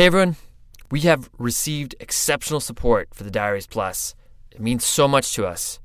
Hey 0.00 0.06
everyone, 0.06 0.36
we 0.90 1.00
have 1.00 1.28
received 1.36 1.94
exceptional 2.00 2.60
support 2.60 3.10
for 3.12 3.22
the 3.22 3.30
Diaries 3.30 3.66
Plus. 3.66 4.14
It 4.50 4.58
means 4.58 4.82
so 4.82 5.06
much 5.06 5.34
to 5.34 5.44
us. 5.44 5.78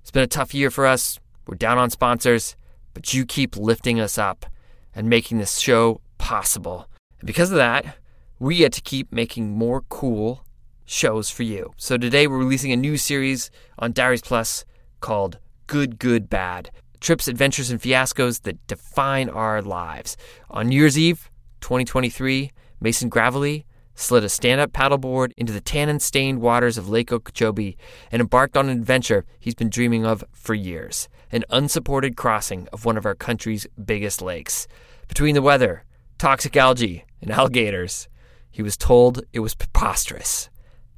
It's 0.00 0.10
been 0.10 0.22
a 0.22 0.26
tough 0.26 0.54
year 0.54 0.70
for 0.70 0.86
us. 0.86 1.20
We're 1.46 1.56
down 1.56 1.76
on 1.76 1.90
sponsors, 1.90 2.56
but 2.94 3.12
you 3.12 3.26
keep 3.26 3.58
lifting 3.58 4.00
us 4.00 4.16
up 4.16 4.46
and 4.94 5.10
making 5.10 5.36
this 5.36 5.58
show 5.58 6.00
possible. 6.16 6.88
And 7.18 7.26
because 7.26 7.50
of 7.50 7.58
that, 7.58 7.98
we 8.38 8.56
get 8.56 8.72
to 8.72 8.80
keep 8.80 9.12
making 9.12 9.50
more 9.50 9.82
cool 9.90 10.42
shows 10.86 11.28
for 11.28 11.42
you. 11.42 11.74
So 11.76 11.98
today 11.98 12.26
we're 12.26 12.38
releasing 12.38 12.72
a 12.72 12.76
new 12.76 12.96
series 12.96 13.50
on 13.78 13.92
Diaries 13.92 14.22
Plus 14.22 14.64
called 15.00 15.38
Good, 15.66 15.98
Good, 15.98 16.30
Bad 16.30 16.70
trips, 16.98 17.28
adventures, 17.28 17.70
and 17.70 17.78
fiascos 17.78 18.40
that 18.44 18.66
define 18.66 19.28
our 19.28 19.60
lives. 19.60 20.16
On 20.48 20.68
New 20.68 20.76
Year's 20.76 20.96
Eve, 20.96 21.30
2023, 21.60 22.52
Mason 22.80 23.08
Gravely 23.08 23.66
slid 23.94 24.24
a 24.24 24.28
stand 24.28 24.60
up 24.60 24.72
paddleboard 24.72 25.32
into 25.36 25.52
the 25.52 25.60
tannin 25.60 26.00
stained 26.00 26.40
waters 26.40 26.78
of 26.78 26.88
Lake 26.88 27.12
Okeechobee 27.12 27.76
and 28.10 28.20
embarked 28.20 28.56
on 28.56 28.68
an 28.68 28.78
adventure 28.78 29.26
he's 29.38 29.54
been 29.54 29.68
dreaming 29.68 30.06
of 30.06 30.24
for 30.32 30.54
years 30.54 31.08
an 31.32 31.44
unsupported 31.50 32.16
crossing 32.16 32.66
of 32.72 32.84
one 32.84 32.96
of 32.96 33.06
our 33.06 33.14
country's 33.14 33.66
biggest 33.84 34.20
lakes. 34.20 34.66
Between 35.08 35.34
the 35.34 35.42
weather, 35.42 35.84
toxic 36.18 36.56
algae, 36.56 37.04
and 37.20 37.30
alligators, 37.30 38.08
he 38.50 38.62
was 38.62 38.76
told 38.76 39.22
it 39.32 39.40
was 39.40 39.54
preposterous. 39.54 40.50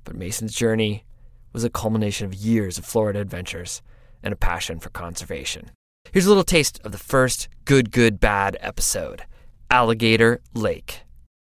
But 0.04 0.16
Mason's 0.16 0.54
journey 0.54 1.04
was 1.52 1.64
a 1.64 1.70
culmination 1.70 2.26
of 2.26 2.34
years 2.34 2.78
of 2.78 2.84
Florida 2.84 3.20
adventures 3.20 3.82
and 4.22 4.32
a 4.32 4.36
passion 4.36 4.78
for 4.78 4.88
conservation. 4.90 5.70
Here's 6.10 6.26
a 6.26 6.30
little 6.30 6.44
taste 6.44 6.80
of 6.84 6.92
the 6.92 6.98
first 6.98 7.48
Good, 7.64 7.90
Good, 7.90 8.20
Bad 8.20 8.56
episode 8.60 9.24
Alligator 9.70 10.40
Lake. 10.54 11.02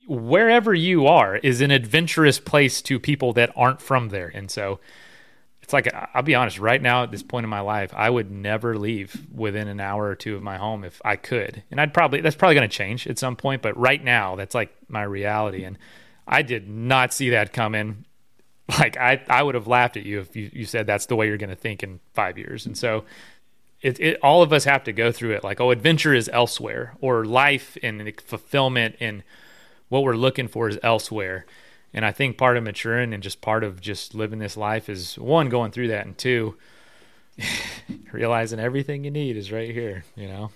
Wherever 0.09 0.73
you 0.73 1.07
are 1.07 1.37
is 1.37 1.61
an 1.61 1.71
adventurous 1.71 2.39
place 2.39 2.81
to 2.81 2.99
people 2.99 3.31
that 3.33 3.51
aren't 3.55 3.81
from 3.81 4.09
there. 4.09 4.31
And 4.33 4.49
so 4.49 4.79
it's 5.61 5.71
like, 5.71 5.87
I'll 6.15 6.23
be 6.23 6.33
honest, 6.33 6.57
right 6.57 6.81
now 6.81 7.03
at 7.03 7.11
this 7.11 7.21
point 7.21 7.43
in 7.43 7.49
my 7.49 7.59
life, 7.59 7.93
I 7.95 8.09
would 8.09 8.31
never 8.31 8.75
leave 8.75 9.27
within 9.31 9.67
an 9.67 9.79
hour 9.79 10.05
or 10.05 10.15
two 10.15 10.35
of 10.35 10.41
my 10.41 10.57
home 10.57 10.83
if 10.83 10.99
I 11.05 11.15
could. 11.15 11.61
And 11.69 11.79
I'd 11.79 11.93
probably, 11.93 12.21
that's 12.21 12.35
probably 12.35 12.55
going 12.55 12.67
to 12.67 12.75
change 12.75 13.05
at 13.05 13.19
some 13.19 13.35
point. 13.35 13.61
But 13.61 13.77
right 13.77 14.03
now, 14.03 14.35
that's 14.35 14.55
like 14.55 14.75
my 14.87 15.03
reality. 15.03 15.63
And 15.63 15.77
I 16.27 16.41
did 16.41 16.67
not 16.67 17.13
see 17.13 17.29
that 17.29 17.53
coming. 17.53 18.05
Like, 18.77 18.97
I, 18.97 19.19
I 19.27 19.41
would 19.41 19.55
have 19.55 19.65
laughed 19.65 19.97
at 19.97 20.05
you 20.05 20.19
if 20.19 20.35
you, 20.35 20.51
you 20.53 20.65
said 20.65 20.85
that's 20.85 21.07
the 21.07 21.15
way 21.15 21.25
you're 21.25 21.39
going 21.39 21.49
to 21.49 21.55
think 21.55 21.81
in 21.81 21.99
five 22.13 22.37
years. 22.37 22.67
And 22.67 22.77
so, 22.77 23.03
it, 23.81 23.99
it, 23.99 24.19
all 24.21 24.43
of 24.43 24.53
us 24.53 24.63
have 24.65 24.83
to 24.83 24.93
go 24.93 25.11
through 25.11 25.31
it 25.31 25.43
like 25.43 25.59
oh 25.59 25.71
adventure 25.71 26.13
is 26.13 26.29
elsewhere 26.31 26.95
or 27.01 27.25
life 27.25 27.77
and 27.81 28.13
fulfillment 28.21 28.95
and 28.99 29.23
what 29.89 30.03
we're 30.03 30.15
looking 30.15 30.47
for 30.47 30.69
is 30.69 30.79
elsewhere. 30.81 31.45
And 31.93 32.05
i 32.05 32.11
think 32.11 32.37
part 32.37 32.55
of 32.55 32.63
maturing 32.63 33.13
and 33.13 33.23
just 33.23 33.41
part 33.41 33.63
of 33.63 33.81
just 33.81 34.13
living 34.13 34.39
this 34.39 34.55
life 34.55 34.89
is 34.89 35.17
one 35.17 35.49
going 35.49 35.71
through 35.71 35.87
that 35.87 36.05
and 36.05 36.15
two 36.15 36.55
realizing 38.11 38.59
everything 38.59 39.03
you 39.03 39.09
need 39.09 39.35
is 39.35 39.51
right 39.51 39.71
here 39.71 40.03
you 40.15 40.27
know? 40.27 40.51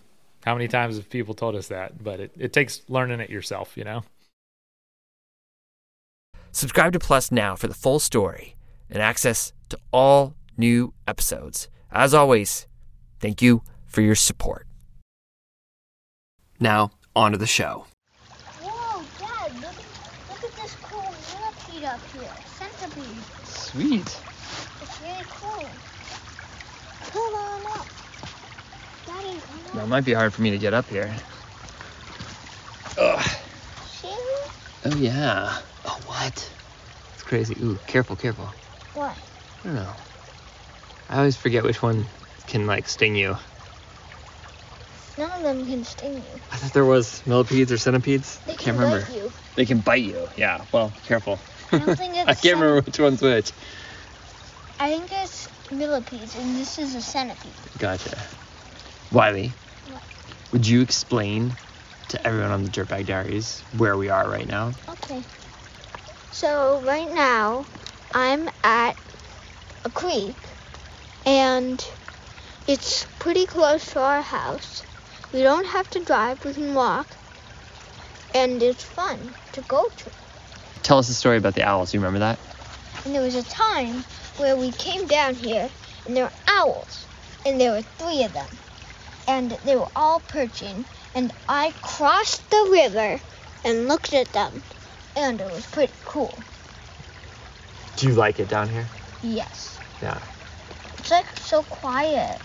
How 0.46 0.54
many 0.54 0.68
times 0.68 0.98
have 0.98 1.10
people 1.10 1.34
told 1.34 1.56
us 1.56 1.70
that? 1.70 2.04
But 2.04 2.20
it, 2.20 2.32
it 2.38 2.54
takes 2.54 2.82
learning 2.88 3.20
it 3.20 3.32
yourself 3.32 3.76
you 3.76 3.84
know? 3.84 4.04
Subscribe 6.52 6.94
to 6.94 7.00
plus 7.00 7.32
now 7.32 7.56
for 7.56 7.68
the 7.68 7.74
full 7.74 8.00
story 8.00 8.56
and 8.90 9.02
access 9.02 9.54
to 9.70 9.80
all 9.92 10.36
new 10.56 10.94
episodes. 11.08 11.68
As 11.92 12.14
always 12.14 12.68
Thank 13.24 13.42
you 13.42 13.64
for 13.86 14.02
your 14.02 14.16
support. 14.16 14.68
Now, 16.60 16.92
on 17.16 17.32
to 17.32 17.38
the 17.38 17.48
show. 17.48 17.86
Whoa, 18.62 19.02
Dad, 19.18 19.54
look, 19.62 19.78
look 20.28 20.44
at 20.44 20.62
this 20.62 20.76
cool 20.84 21.16
millipede 21.32 21.86
up 21.86 22.02
here. 22.12 22.30
Centipede. 22.60 23.63
Sweet. 23.74 24.22
It's 24.82 25.02
really 25.02 25.26
cool. 25.32 25.68
Come 27.02 27.22
on 27.34 27.80
up. 27.80 27.88
Daddy, 29.08 29.40
come 29.42 29.66
on. 29.72 29.78
That 29.78 29.88
might 29.88 30.04
be 30.06 30.14
hard 30.14 30.32
for 30.32 30.44
me 30.44 30.52
to 30.52 30.60
get 30.60 30.76
up 30.76 30.88
here. 30.92 31.16
Ugh. 33.00 33.26
See? 33.88 34.16
Oh, 34.86 34.96
yeah. 34.96 35.58
Oh, 35.86 36.00
what? 36.06 36.54
It's 37.16 37.24
crazy. 37.24 37.56
Ooh, 37.64 37.80
careful, 37.88 38.16
careful. 38.16 38.54
What? 38.94 39.18
I 39.64 39.68
don't 39.68 39.74
know. 39.74 39.96
I 41.10 41.18
always 41.18 41.36
forget 41.36 41.64
which 41.64 41.82
one 41.82 42.06
can 42.46 42.68
like 42.68 42.88
sting 42.88 43.16
you. 43.16 43.38
None 45.18 45.32
of 45.32 45.42
them 45.44 45.66
can 45.66 45.84
sting 45.84 46.18
you. 46.18 46.40
I 46.52 46.58
thought 46.58 46.74
there 46.74 46.86
was 46.86 47.26
millipedes 47.26 47.72
or 47.72 47.78
centipedes. 47.80 48.40
They 48.46 48.54
I 48.54 48.56
can 48.56 48.66
can't 48.66 48.78
remember. 48.78 49.04
bite 49.04 49.16
you. 49.16 49.34
They 49.56 49.66
can 49.66 49.80
bite 49.80 50.04
you. 50.04 50.30
Yeah. 50.38 50.66
Well, 50.72 50.94
careful. 51.02 51.40
I 51.74 51.80
don't 51.80 51.98
think 51.98 52.16
it's 52.16 52.26
I 52.30 52.34
can't 52.36 52.60
remember 52.60 52.82
which 52.86 53.00
one's 53.00 53.22
which. 53.22 53.52
I 54.80 54.90
think 54.90 55.12
it's 55.12 55.50
millipedes, 55.72 56.36
and 56.36 56.58
this 56.58 56.78
is 56.78 56.96
a 56.96 57.02
centipede. 57.02 57.56
Gotcha. 57.78 58.18
Wiley, 59.12 59.56
What? 59.88 60.04
would 60.52 60.68
you 60.68 60.82
explain 60.82 61.58
to 62.10 62.28
everyone 62.28 62.52
on 62.52 62.64
the 62.64 62.70
Dirtbag 62.70 63.06
Diaries 63.06 63.64
where 63.72 63.98
we 63.98 64.10
are 64.10 64.30
right 64.30 64.48
now? 64.48 64.74
Okay. 64.90 65.24
So 66.32 66.82
right 66.84 67.10
now, 67.12 67.66
I'm 68.14 68.50
at 68.64 68.98
a 69.86 69.90
creek, 69.92 70.38
and 71.26 71.84
it's 72.68 73.08
pretty 73.20 73.46
close 73.46 73.92
to 73.94 74.00
our 74.00 74.22
house. 74.22 74.84
We 75.32 75.42
don't 75.44 75.66
have 75.68 75.90
to 75.92 76.04
drive; 76.04 76.44
we 76.46 76.54
can 76.54 76.74
walk, 76.76 77.18
and 78.34 78.62
it's 78.62 78.84
fun 78.84 79.36
to 79.54 79.62
go 79.62 79.90
to. 79.98 80.12
Tell 80.84 81.00
us 81.00 81.08
the 81.08 81.14
story 81.14 81.38
about 81.38 81.56
the 81.56 81.64
owls. 81.64 81.94
You 81.94 82.00
remember 82.02 82.20
that? 82.20 82.40
And 83.06 83.16
there 83.16 83.22
was 83.22 83.36
a 83.36 83.44
time 83.44 84.06
where 84.38 84.56
we 84.58 84.72
came 84.72 85.08
down 85.08 85.36
here, 85.36 85.70
and 86.06 86.16
there 86.16 86.26
were 86.26 86.34
owls, 86.48 87.08
and 87.46 87.60
there 87.60 87.72
were 87.72 87.84
three 87.98 88.24
of 88.24 88.34
them, 88.34 88.50
and 89.28 89.58
they 89.64 89.76
were 89.76 89.90
all 89.96 90.20
perching. 90.22 90.86
And 91.16 91.34
I 91.48 91.74
crossed 91.82 92.50
the 92.50 92.70
river 92.72 93.20
and 93.64 93.88
looked 93.88 94.14
at 94.14 94.34
them, 94.34 94.64
and 95.16 95.42
it 95.42 95.50
was 95.50 95.68
pretty 95.68 95.94
cool. 96.06 96.44
Do 97.96 98.08
you 98.08 98.14
like 98.14 98.40
it 98.40 98.50
down 98.50 98.70
here? 98.70 98.90
Yes. 99.22 99.80
Yeah. 100.02 100.20
It's 101.00 101.12
like 101.12 101.26
so 101.38 101.64
quiet. 101.64 102.42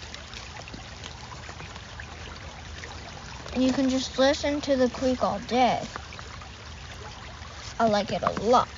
And 3.55 3.65
you 3.65 3.73
can 3.73 3.89
just 3.89 4.19
listen 4.19 4.61
to 4.63 4.77
the 4.77 4.91
creek 4.91 5.25
all 5.25 5.41
day. 5.41 5.89
I 7.81 7.87
like 7.87 8.13
it 8.13 8.23
a 8.23 8.31
lot. 8.43 8.69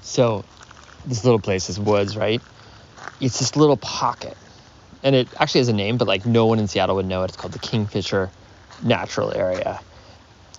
So, 0.00 0.44
this 1.06 1.24
little 1.24 1.38
place 1.38 1.70
is 1.70 1.78
woods, 1.78 2.16
right? 2.16 2.42
It's 3.20 3.38
this 3.38 3.56
little 3.56 3.76
pocket. 3.76 4.36
And 5.04 5.14
it 5.14 5.34
actually 5.38 5.60
has 5.60 5.68
a 5.68 5.72
name, 5.72 5.98
but 5.98 6.08
like 6.08 6.26
no 6.26 6.46
one 6.46 6.58
in 6.58 6.68
Seattle 6.68 6.96
would 6.96 7.06
know 7.06 7.22
it. 7.22 7.26
It's 7.26 7.36
called 7.36 7.52
the 7.52 7.58
Kingfisher 7.58 8.30
Natural 8.82 9.32
Area. 9.34 9.80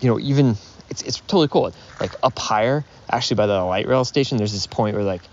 You 0.02 0.10
know, 0.10 0.20
even 0.20 0.56
it's 0.90 1.02
it's 1.02 1.20
totally 1.22 1.48
cool. 1.48 1.72
Like 2.00 2.16
up 2.24 2.38
higher, 2.40 2.86
actually 3.10 3.36
by 3.36 3.48
the 3.48 3.62
light 3.62 3.88
rail 3.88 4.06
station, 4.06 4.38
there's 4.38 4.54
this 4.54 4.68
point 4.68 4.96
where 4.96 5.06
like 5.06 5.30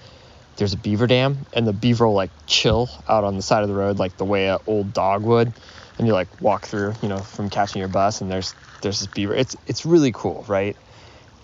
there's 0.56 0.72
a 0.74 0.76
beaver 0.76 1.06
dam 1.06 1.46
and 1.52 1.66
the 1.66 1.72
beaver 1.72 2.06
will 2.06 2.14
like 2.14 2.30
chill 2.46 2.90
out 3.08 3.24
on 3.24 3.36
the 3.36 3.42
side 3.42 3.62
of 3.62 3.68
the 3.68 3.74
road 3.74 3.98
like 3.98 4.16
the 4.16 4.24
way 4.24 4.48
an 4.48 4.58
old 4.66 4.92
dog 4.92 5.22
would. 5.22 5.52
And 6.00 6.06
you 6.06 6.14
like 6.14 6.40
walk 6.40 6.64
through, 6.64 6.94
you 7.02 7.10
know, 7.10 7.20
from 7.20 7.50
catching 7.50 7.78
your 7.78 7.88
bus 7.88 8.22
and 8.22 8.30
there's 8.30 8.54
there's 8.80 9.00
this 9.00 9.06
beaver. 9.06 9.34
It's 9.34 9.54
it's 9.66 9.84
really 9.84 10.12
cool, 10.12 10.46
right? 10.48 10.74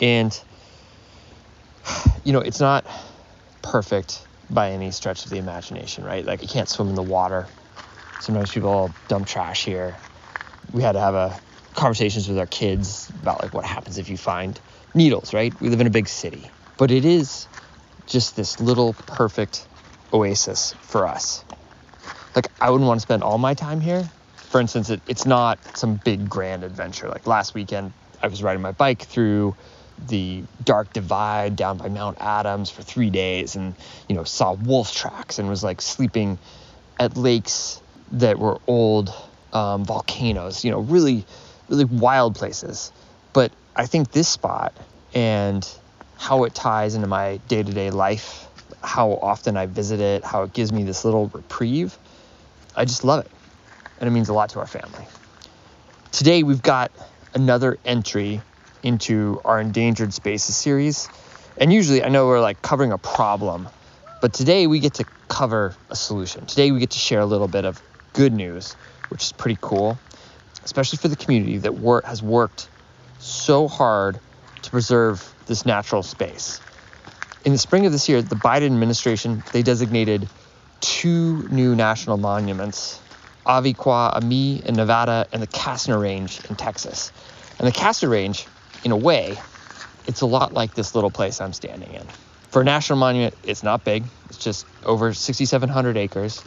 And 0.00 0.32
you 2.24 2.32
know, 2.32 2.40
it's 2.40 2.58
not 2.58 2.86
perfect 3.60 4.26
by 4.48 4.70
any 4.70 4.92
stretch 4.92 5.26
of 5.26 5.30
the 5.30 5.36
imagination, 5.36 6.04
right? 6.04 6.24
Like 6.24 6.40
you 6.40 6.48
can't 6.48 6.70
swim 6.70 6.88
in 6.88 6.94
the 6.94 7.02
water. 7.02 7.50
Sometimes 8.18 8.50
people 8.50 8.96
dump 9.08 9.26
trash 9.26 9.62
here. 9.62 9.98
We 10.72 10.82
had 10.82 10.92
to 10.92 11.00
have 11.00 11.14
a 11.14 11.38
conversations 11.74 12.26
with 12.26 12.38
our 12.38 12.46
kids 12.46 13.12
about 13.20 13.42
like 13.42 13.52
what 13.52 13.66
happens 13.66 13.98
if 13.98 14.08
you 14.08 14.16
find 14.16 14.58
needles, 14.94 15.34
right? 15.34 15.52
We 15.60 15.68
live 15.68 15.82
in 15.82 15.86
a 15.86 15.90
big 15.90 16.08
city. 16.08 16.50
But 16.78 16.90
it 16.90 17.04
is 17.04 17.46
just 18.06 18.36
this 18.36 18.58
little 18.58 18.94
perfect 18.94 19.68
oasis 20.14 20.74
for 20.80 21.06
us. 21.06 21.44
Like 22.34 22.48
I 22.58 22.70
wouldn't 22.70 22.88
want 22.88 23.00
to 23.00 23.02
spend 23.02 23.22
all 23.22 23.36
my 23.36 23.52
time 23.52 23.82
here. 23.82 24.10
For 24.48 24.60
instance, 24.60 24.90
it, 24.90 25.00
it's 25.08 25.26
not 25.26 25.58
some 25.76 25.96
big 26.04 26.28
grand 26.28 26.64
adventure. 26.64 27.08
Like 27.08 27.26
last 27.26 27.54
weekend, 27.54 27.92
I 28.22 28.28
was 28.28 28.42
riding 28.42 28.62
my 28.62 28.72
bike 28.72 29.02
through 29.02 29.56
the 30.08 30.44
dark 30.64 30.92
divide 30.92 31.56
down 31.56 31.78
by 31.78 31.88
Mount 31.88 32.18
Adams 32.20 32.70
for 32.70 32.82
three 32.82 33.10
days 33.10 33.56
and, 33.56 33.74
you 34.08 34.14
know, 34.14 34.24
saw 34.24 34.52
wolf 34.52 34.94
tracks 34.94 35.38
and 35.38 35.48
was 35.48 35.64
like 35.64 35.80
sleeping 35.80 36.38
at 36.98 37.16
lakes 37.16 37.80
that 38.12 38.38
were 38.38 38.58
old 38.66 39.12
um, 39.52 39.84
volcanoes, 39.84 40.64
you 40.64 40.70
know, 40.70 40.80
really, 40.80 41.24
really 41.68 41.84
wild 41.84 42.34
places. 42.34 42.92
But 43.32 43.52
I 43.74 43.86
think 43.86 44.12
this 44.12 44.28
spot 44.28 44.76
and 45.14 45.66
how 46.18 46.44
it 46.44 46.54
ties 46.54 46.94
into 46.94 47.06
my 47.08 47.38
day 47.48 47.62
to 47.62 47.72
day 47.72 47.90
life, 47.90 48.46
how 48.82 49.12
often 49.12 49.56
I 49.56 49.66
visit 49.66 50.00
it, 50.00 50.24
how 50.24 50.42
it 50.42 50.52
gives 50.52 50.72
me 50.72 50.84
this 50.84 51.04
little 51.04 51.28
reprieve, 51.28 51.98
I 52.76 52.84
just 52.84 53.04
love 53.04 53.24
it. 53.24 53.30
And 53.98 54.08
it 54.08 54.10
means 54.10 54.28
a 54.28 54.34
lot 54.34 54.50
to 54.50 54.60
our 54.60 54.66
family. 54.66 55.06
Today 56.12 56.42
we've 56.42 56.62
got 56.62 56.92
another 57.34 57.78
entry 57.84 58.40
into 58.82 59.40
our 59.44 59.60
endangered 59.60 60.12
spaces 60.12 60.56
series. 60.56 61.08
And 61.58 61.72
usually 61.72 62.02
I 62.02 62.08
know 62.08 62.26
we're 62.26 62.40
like 62.40 62.62
covering 62.62 62.92
a 62.92 62.98
problem, 62.98 63.68
but 64.20 64.32
today 64.32 64.66
we 64.66 64.80
get 64.80 64.94
to 64.94 65.04
cover 65.28 65.74
a 65.90 65.96
solution. 65.96 66.46
Today 66.46 66.70
we 66.70 66.80
get 66.80 66.90
to 66.90 66.98
share 66.98 67.20
a 67.20 67.26
little 67.26 67.48
bit 67.48 67.64
of 67.64 67.82
good 68.12 68.32
news, 68.32 68.74
which 69.08 69.24
is 69.24 69.32
pretty 69.32 69.58
cool, 69.60 69.98
especially 70.64 70.98
for 70.98 71.08
the 71.08 71.16
community 71.16 71.58
that 71.58 71.74
wor- 71.74 72.02
has 72.04 72.22
worked 72.22 72.68
so 73.18 73.68
hard 73.68 74.18
to 74.62 74.70
preserve 74.70 75.34
this 75.46 75.66
natural 75.66 76.02
space. 76.02 76.60
In 77.44 77.52
the 77.52 77.58
spring 77.58 77.86
of 77.86 77.92
this 77.92 78.08
year, 78.08 78.22
the 78.22 78.36
Biden 78.36 78.66
administration 78.66 79.42
they 79.52 79.62
designated 79.62 80.28
two 80.80 81.46
new 81.48 81.76
national 81.76 82.16
monuments, 82.16 83.00
Avi 83.46 83.74
Kwa 83.74 84.12
Ame 84.16 84.60
in 84.64 84.74
Nevada 84.74 85.26
and 85.32 85.40
the 85.40 85.46
Castner 85.46 86.00
Range 86.00 86.40
in 86.50 86.56
Texas. 86.56 87.12
And 87.58 87.66
the 87.66 87.72
Castner 87.72 88.10
Range, 88.10 88.46
in 88.84 88.92
a 88.92 88.96
way, 88.96 89.38
it's 90.06 90.20
a 90.20 90.26
lot 90.26 90.52
like 90.52 90.74
this 90.74 90.94
little 90.94 91.10
place 91.10 91.40
I'm 91.40 91.52
standing 91.52 91.92
in. 91.92 92.02
For 92.50 92.62
a 92.62 92.64
national 92.64 92.98
monument, 92.98 93.34
it's 93.44 93.62
not 93.62 93.84
big. 93.84 94.04
It's 94.28 94.38
just 94.38 94.66
over 94.84 95.12
6,700 95.12 95.96
acres. 95.96 96.42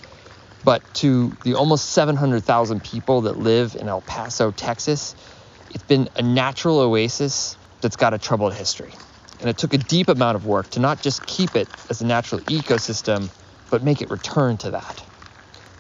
But 0.63 0.81
to 0.95 1.31
the 1.43 1.55
almost 1.55 1.91
700,000 1.91 2.83
people 2.83 3.21
that 3.21 3.37
live 3.37 3.75
in 3.75 3.87
El 3.87 4.01
Paso, 4.01 4.51
Texas, 4.51 5.15
it's 5.69 5.83
been 5.83 6.09
a 6.15 6.21
natural 6.21 6.79
oasis 6.79 7.57
that's 7.81 7.95
got 7.95 8.13
a 8.13 8.17
troubled 8.17 8.53
history. 8.53 8.91
And 9.39 9.49
it 9.49 9.57
took 9.57 9.73
a 9.73 9.77
deep 9.77 10.09
amount 10.09 10.35
of 10.35 10.45
work 10.45 10.69
to 10.71 10.81
not 10.81 11.01
just 11.01 11.25
keep 11.25 11.55
it 11.55 11.67
as 11.89 12.01
a 12.01 12.05
natural 12.05 12.41
ecosystem, 12.41 13.29
but 13.69 13.83
make 13.83 14.01
it 14.01 14.09
return 14.09 14.57
to 14.57 14.71
that. 14.71 15.08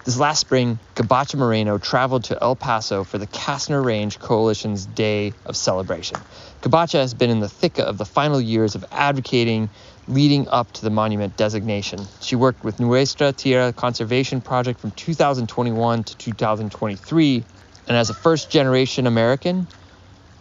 This 0.09 0.17
last 0.17 0.39
spring, 0.39 0.79
Gabaccia 0.95 1.35
Moreno 1.35 1.77
traveled 1.77 2.23
to 2.23 2.41
El 2.41 2.55
Paso 2.55 3.03
for 3.03 3.19
the 3.19 3.27
Castner 3.27 3.85
Range 3.85 4.17
Coalition's 4.17 4.87
Day 4.87 5.33
of 5.45 5.55
Celebration. 5.55 6.17
Gabaccia 6.63 6.97
has 6.97 7.13
been 7.13 7.29
in 7.29 7.41
the 7.41 7.47
thick 7.47 7.77
of 7.77 7.99
the 7.99 8.05
final 8.05 8.41
years 8.41 8.73
of 8.73 8.83
advocating 8.91 9.69
leading 10.07 10.47
up 10.47 10.71
to 10.71 10.81
the 10.81 10.89
monument 10.89 11.37
designation. 11.37 11.99
She 12.21 12.35
worked 12.35 12.63
with 12.63 12.79
Nuestra 12.79 13.33
Tierra 13.33 13.71
Conservation 13.71 14.41
Project 14.41 14.79
from 14.79 14.89
2021 14.89 16.03
to 16.05 16.17
2023, 16.17 17.43
and 17.87 17.95
as 17.95 18.09
a 18.09 18.15
first 18.15 18.49
generation 18.49 19.05
American, 19.05 19.67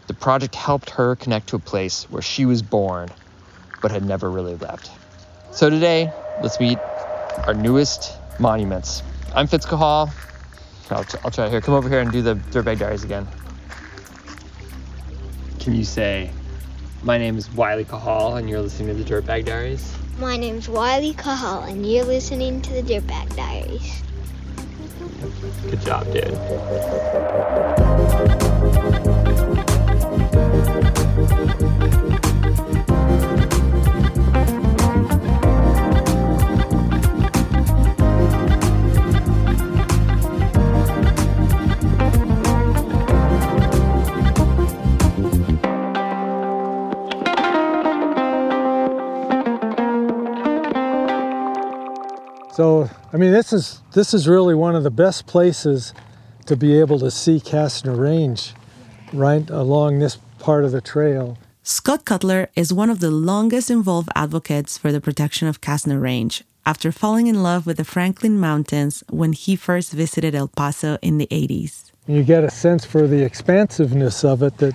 the 0.06 0.14
project 0.14 0.54
helped 0.54 0.88
her 0.88 1.14
connect 1.14 1.48
to 1.48 1.56
a 1.56 1.58
place 1.58 2.04
where 2.04 2.22
she 2.22 2.46
was 2.46 2.62
born 2.62 3.10
but 3.82 3.90
had 3.90 4.02
never 4.02 4.30
really 4.30 4.56
left. 4.56 4.90
So 5.52 5.68
today, 5.68 6.10
let's 6.42 6.58
meet 6.58 6.78
our 7.46 7.52
newest 7.52 8.14
monuments. 8.40 9.02
I'm 9.34 9.46
Fitz 9.46 9.66
Cahall. 9.66 10.10
I'll, 10.90 11.04
I'll 11.24 11.30
try 11.30 11.48
here. 11.48 11.60
Come 11.60 11.74
over 11.74 11.88
here 11.88 12.00
and 12.00 12.10
do 12.10 12.22
the 12.22 12.34
Dirtbag 12.34 12.78
Diaries 12.78 13.04
again. 13.04 13.26
Can 15.60 15.74
you 15.74 15.84
say, 15.84 16.30
my 17.02 17.18
name 17.18 17.36
is 17.36 17.50
Wiley 17.52 17.84
Cahall 17.84 18.38
and 18.38 18.48
you're 18.48 18.60
listening 18.60 18.96
to 18.96 19.02
the 19.02 19.08
Dirtbag 19.08 19.44
Diaries? 19.44 19.94
My 20.18 20.36
name's 20.36 20.68
Wiley 20.68 21.14
Cahall, 21.14 21.70
and 21.70 21.88
you're 21.88 22.04
listening 22.04 22.60
to 22.62 22.72
the 22.72 22.82
Dirtbag 22.82 23.36
Diaries. 23.36 24.02
Good 25.70 25.80
job, 25.82 26.12
dude. 26.12 26.34
So, 52.58 52.90
I 53.12 53.18
mean, 53.18 53.30
this 53.30 53.52
is 53.52 53.82
this 53.92 54.12
is 54.12 54.26
really 54.26 54.56
one 54.56 54.74
of 54.74 54.82
the 54.82 54.90
best 54.90 55.28
places 55.28 55.94
to 56.46 56.56
be 56.56 56.80
able 56.80 56.98
to 56.98 57.08
see 57.08 57.38
Castner 57.38 57.96
Range, 57.96 58.52
right 59.12 59.48
along 59.48 60.00
this 60.00 60.18
part 60.40 60.64
of 60.64 60.72
the 60.72 60.80
trail. 60.80 61.38
Scott 61.62 62.04
Cutler 62.04 62.48
is 62.56 62.72
one 62.72 62.90
of 62.90 62.98
the 62.98 63.12
longest 63.12 63.70
involved 63.70 64.08
advocates 64.16 64.76
for 64.76 64.90
the 64.90 65.00
protection 65.00 65.46
of 65.46 65.60
Castner 65.60 66.02
Range 66.02 66.42
after 66.66 66.90
falling 66.90 67.28
in 67.28 67.44
love 67.44 67.64
with 67.64 67.76
the 67.76 67.84
Franklin 67.84 68.40
Mountains 68.40 69.04
when 69.08 69.34
he 69.34 69.54
first 69.54 69.92
visited 69.92 70.34
El 70.34 70.48
Paso 70.48 70.98
in 71.00 71.18
the 71.18 71.28
80s. 71.28 71.92
You 72.08 72.24
get 72.24 72.42
a 72.42 72.50
sense 72.50 72.84
for 72.84 73.06
the 73.06 73.22
expansiveness 73.22 74.24
of 74.24 74.42
it 74.42 74.58
that 74.58 74.74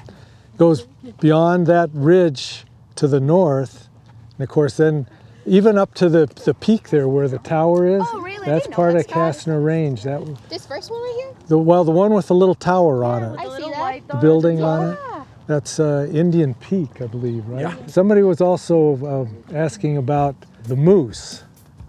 goes 0.58 0.88
beyond 1.20 1.68
that 1.68 1.90
ridge 1.92 2.64
to 2.96 3.10
the 3.10 3.20
north. 3.20 3.90
And 4.38 4.44
of 4.46 4.48
course, 4.48 4.78
then 4.78 5.06
even 5.46 5.78
up 5.78 5.94
to 5.96 6.10
the, 6.10 6.26
the 6.46 6.54
peak 6.54 6.90
there 6.90 7.08
where 7.08 7.28
the 7.28 7.40
tower 7.40 7.86
is, 7.86 8.04
Oh, 8.06 8.22
really? 8.22 8.46
That's 8.46 8.68
part 8.68 8.94
that, 8.94 9.06
of 9.06 9.12
Castner 9.12 9.64
Range. 9.64 10.02
That 10.04 10.22
This 10.50 10.66
first 10.66 10.92
one 10.92 11.02
right 11.02 11.16
here? 11.24 11.34
the 11.48 11.58
well, 11.58 11.84
the 11.84 11.92
one 11.92 12.14
with 12.14 12.28
the 12.28 12.36
little 12.36 12.56
tower 12.56 13.04
on 13.04 13.24
it. 13.24 13.40
I 13.40 13.58
see 13.58 13.70
that. 13.70 14.08
the 14.08 14.16
building 14.18 14.64
on 14.64 14.94
it. 14.94 15.00
That's 15.46 15.80
uh, 15.80 16.08
Indian 16.12 16.54
Peak, 16.54 17.02
I 17.02 17.08
believe, 17.08 17.46
right? 17.48 17.90
Somebody 17.90 18.22
was 18.22 18.40
also 18.40 19.28
uh, 19.52 19.56
asking 19.56 19.98
about 19.98 20.36
the 20.64 20.76
moose 20.76 21.44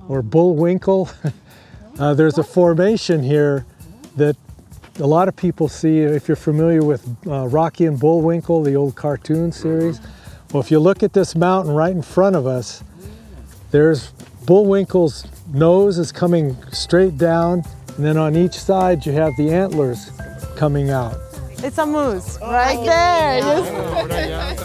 or 0.09 0.23
bullwinkle. 0.23 1.09
uh, 2.01 2.15
there's 2.15 2.39
a 2.39 2.43
formation 2.43 3.23
here 3.23 3.65
that 4.17 4.37
a 4.99 5.07
lot 5.07 5.29
of 5.29 5.37
people 5.37 5.69
see 5.69 6.01
if 6.01 6.27
you're 6.27 6.37
familiar 6.37 6.83
with 6.83 7.09
uh, 7.27 7.47
Rocky 7.47 7.87
and 7.87 7.99
Bullwinkle, 7.99 8.63
the 8.63 8.75
old 8.75 8.97
cartoon 8.97 9.53
series. 9.53 10.01
Well, 10.53 10.61
if 10.63 10.71
you 10.71 10.79
look 10.79 11.03
at 11.03 11.13
this 11.13 11.35
mountain 11.35 11.75
right 11.75 11.93
in 11.93 12.03
front 12.03 12.37
of 12.37 12.47
us, 12.47 12.83
there's 13.75 14.13
Bullwinkle's 14.47 15.27
nose 15.53 15.99
is 15.99 16.13
coming 16.13 16.57
straight 16.71 17.19
down, 17.19 17.65
and 17.97 18.07
then 18.07 18.17
on 18.17 18.37
each 18.37 18.53
side 18.53 19.05
you 19.05 19.11
have 19.11 19.33
the 19.37 19.51
antlers 19.51 20.13
coming 20.55 20.91
out. 20.91 21.17
It's 21.59 21.79
a 21.79 21.85
moose 21.85 22.39
right 22.41 22.79
there. 22.85 23.39
Yes. 23.39 24.61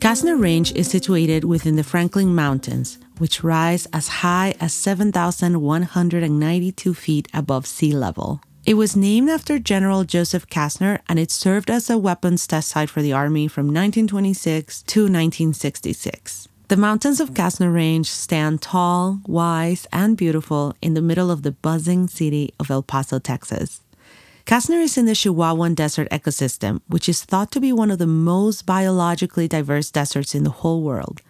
Castner 0.00 0.42
Range 0.42 0.72
is 0.72 0.90
situated 0.90 1.44
within 1.44 1.76
the 1.76 1.84
Franklin 1.84 2.34
Mountains, 2.34 2.98
which 3.18 3.44
rise 3.44 3.86
as 3.92 4.08
high 4.08 4.56
as 4.58 4.72
7,192 4.72 6.94
feet 6.94 7.28
above 7.32 7.64
sea 7.64 7.92
level. 7.92 8.40
It 8.66 8.74
was 8.74 8.94
named 8.94 9.30
after 9.30 9.58
General 9.58 10.04
Joseph 10.04 10.46
Castner 10.46 11.00
and 11.08 11.18
it 11.18 11.30
served 11.30 11.70
as 11.70 11.88
a 11.88 11.96
weapons 11.96 12.46
test 12.46 12.68
site 12.68 12.90
for 12.90 13.00
the 13.00 13.12
Army 13.12 13.48
from 13.48 13.66
1926 13.66 14.82
to 14.82 15.00
1966. 15.04 16.46
The 16.68 16.76
mountains 16.76 17.20
of 17.20 17.32
Castner 17.32 17.72
Range 17.72 18.08
stand 18.08 18.60
tall, 18.60 19.20
wise, 19.26 19.86
and 19.92 20.16
beautiful 20.16 20.76
in 20.82 20.92
the 20.92 21.00
middle 21.00 21.30
of 21.30 21.42
the 21.42 21.52
buzzing 21.52 22.06
city 22.06 22.52
of 22.60 22.70
El 22.70 22.82
Paso, 22.82 23.18
Texas. 23.18 23.80
Castner 24.44 24.82
is 24.82 24.98
in 24.98 25.06
the 25.06 25.12
Chihuahuan 25.12 25.74
Desert 25.74 26.08
ecosystem, 26.10 26.82
which 26.86 27.08
is 27.08 27.24
thought 27.24 27.50
to 27.52 27.60
be 27.60 27.72
one 27.72 27.90
of 27.90 27.98
the 27.98 28.06
most 28.06 28.66
biologically 28.66 29.48
diverse 29.48 29.90
deserts 29.90 30.34
in 30.34 30.44
the 30.44 30.50
whole 30.50 30.82
world. 30.82 31.22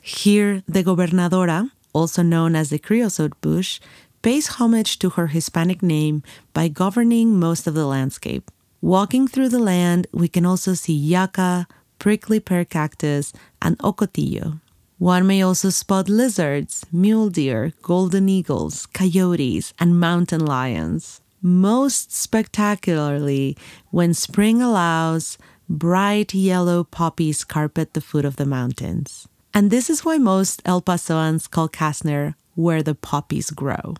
Here, 0.00 0.62
the 0.68 0.84
gobernadora, 0.84 1.72
also 1.92 2.22
known 2.22 2.54
as 2.54 2.70
the 2.70 2.78
creosote 2.78 3.40
bush, 3.40 3.80
pays 4.22 4.58
homage 4.58 4.98
to 4.98 5.10
her 5.10 5.28
Hispanic 5.28 5.82
name 5.82 6.22
by 6.52 6.68
governing 6.68 7.38
most 7.38 7.66
of 7.66 7.74
the 7.74 7.86
landscape. 7.86 8.50
Walking 8.80 9.26
through 9.26 9.48
the 9.48 9.58
land, 9.58 10.06
we 10.12 10.28
can 10.28 10.44
also 10.44 10.74
see 10.74 10.92
yucca, 10.92 11.66
prickly 11.98 12.40
pear 12.40 12.64
cactus, 12.64 13.32
and 13.62 13.78
ocotillo. 13.78 14.60
One 14.98 15.26
may 15.26 15.42
also 15.42 15.70
spot 15.70 16.08
lizards, 16.08 16.86
mule 16.90 17.28
deer, 17.28 17.72
golden 17.82 18.28
eagles, 18.28 18.86
coyotes, 18.86 19.74
and 19.78 20.00
mountain 20.00 20.44
lions. 20.44 21.20
Most 21.42 22.12
spectacularly, 22.12 23.56
when 23.90 24.14
spring 24.14 24.62
allows, 24.62 25.36
bright 25.68 26.32
yellow 26.32 26.82
poppies 26.84 27.44
carpet 27.44 27.92
the 27.92 28.00
foot 28.00 28.24
of 28.24 28.36
the 28.36 28.46
mountains. 28.46 29.28
And 29.52 29.70
this 29.70 29.90
is 29.90 30.04
why 30.04 30.18
most 30.18 30.62
El 30.64 30.80
Pasoans 30.80 31.48
call 31.50 31.68
Castner 31.68 32.34
where 32.54 32.82
the 32.82 32.94
poppies 32.94 33.50
grow. 33.50 33.94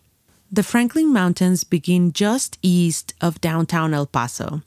The 0.50 0.62
Franklin 0.62 1.12
Mountains 1.12 1.64
begin 1.64 2.12
just 2.12 2.56
east 2.62 3.14
of 3.20 3.40
downtown 3.40 3.92
El 3.92 4.06
Paso, 4.06 4.62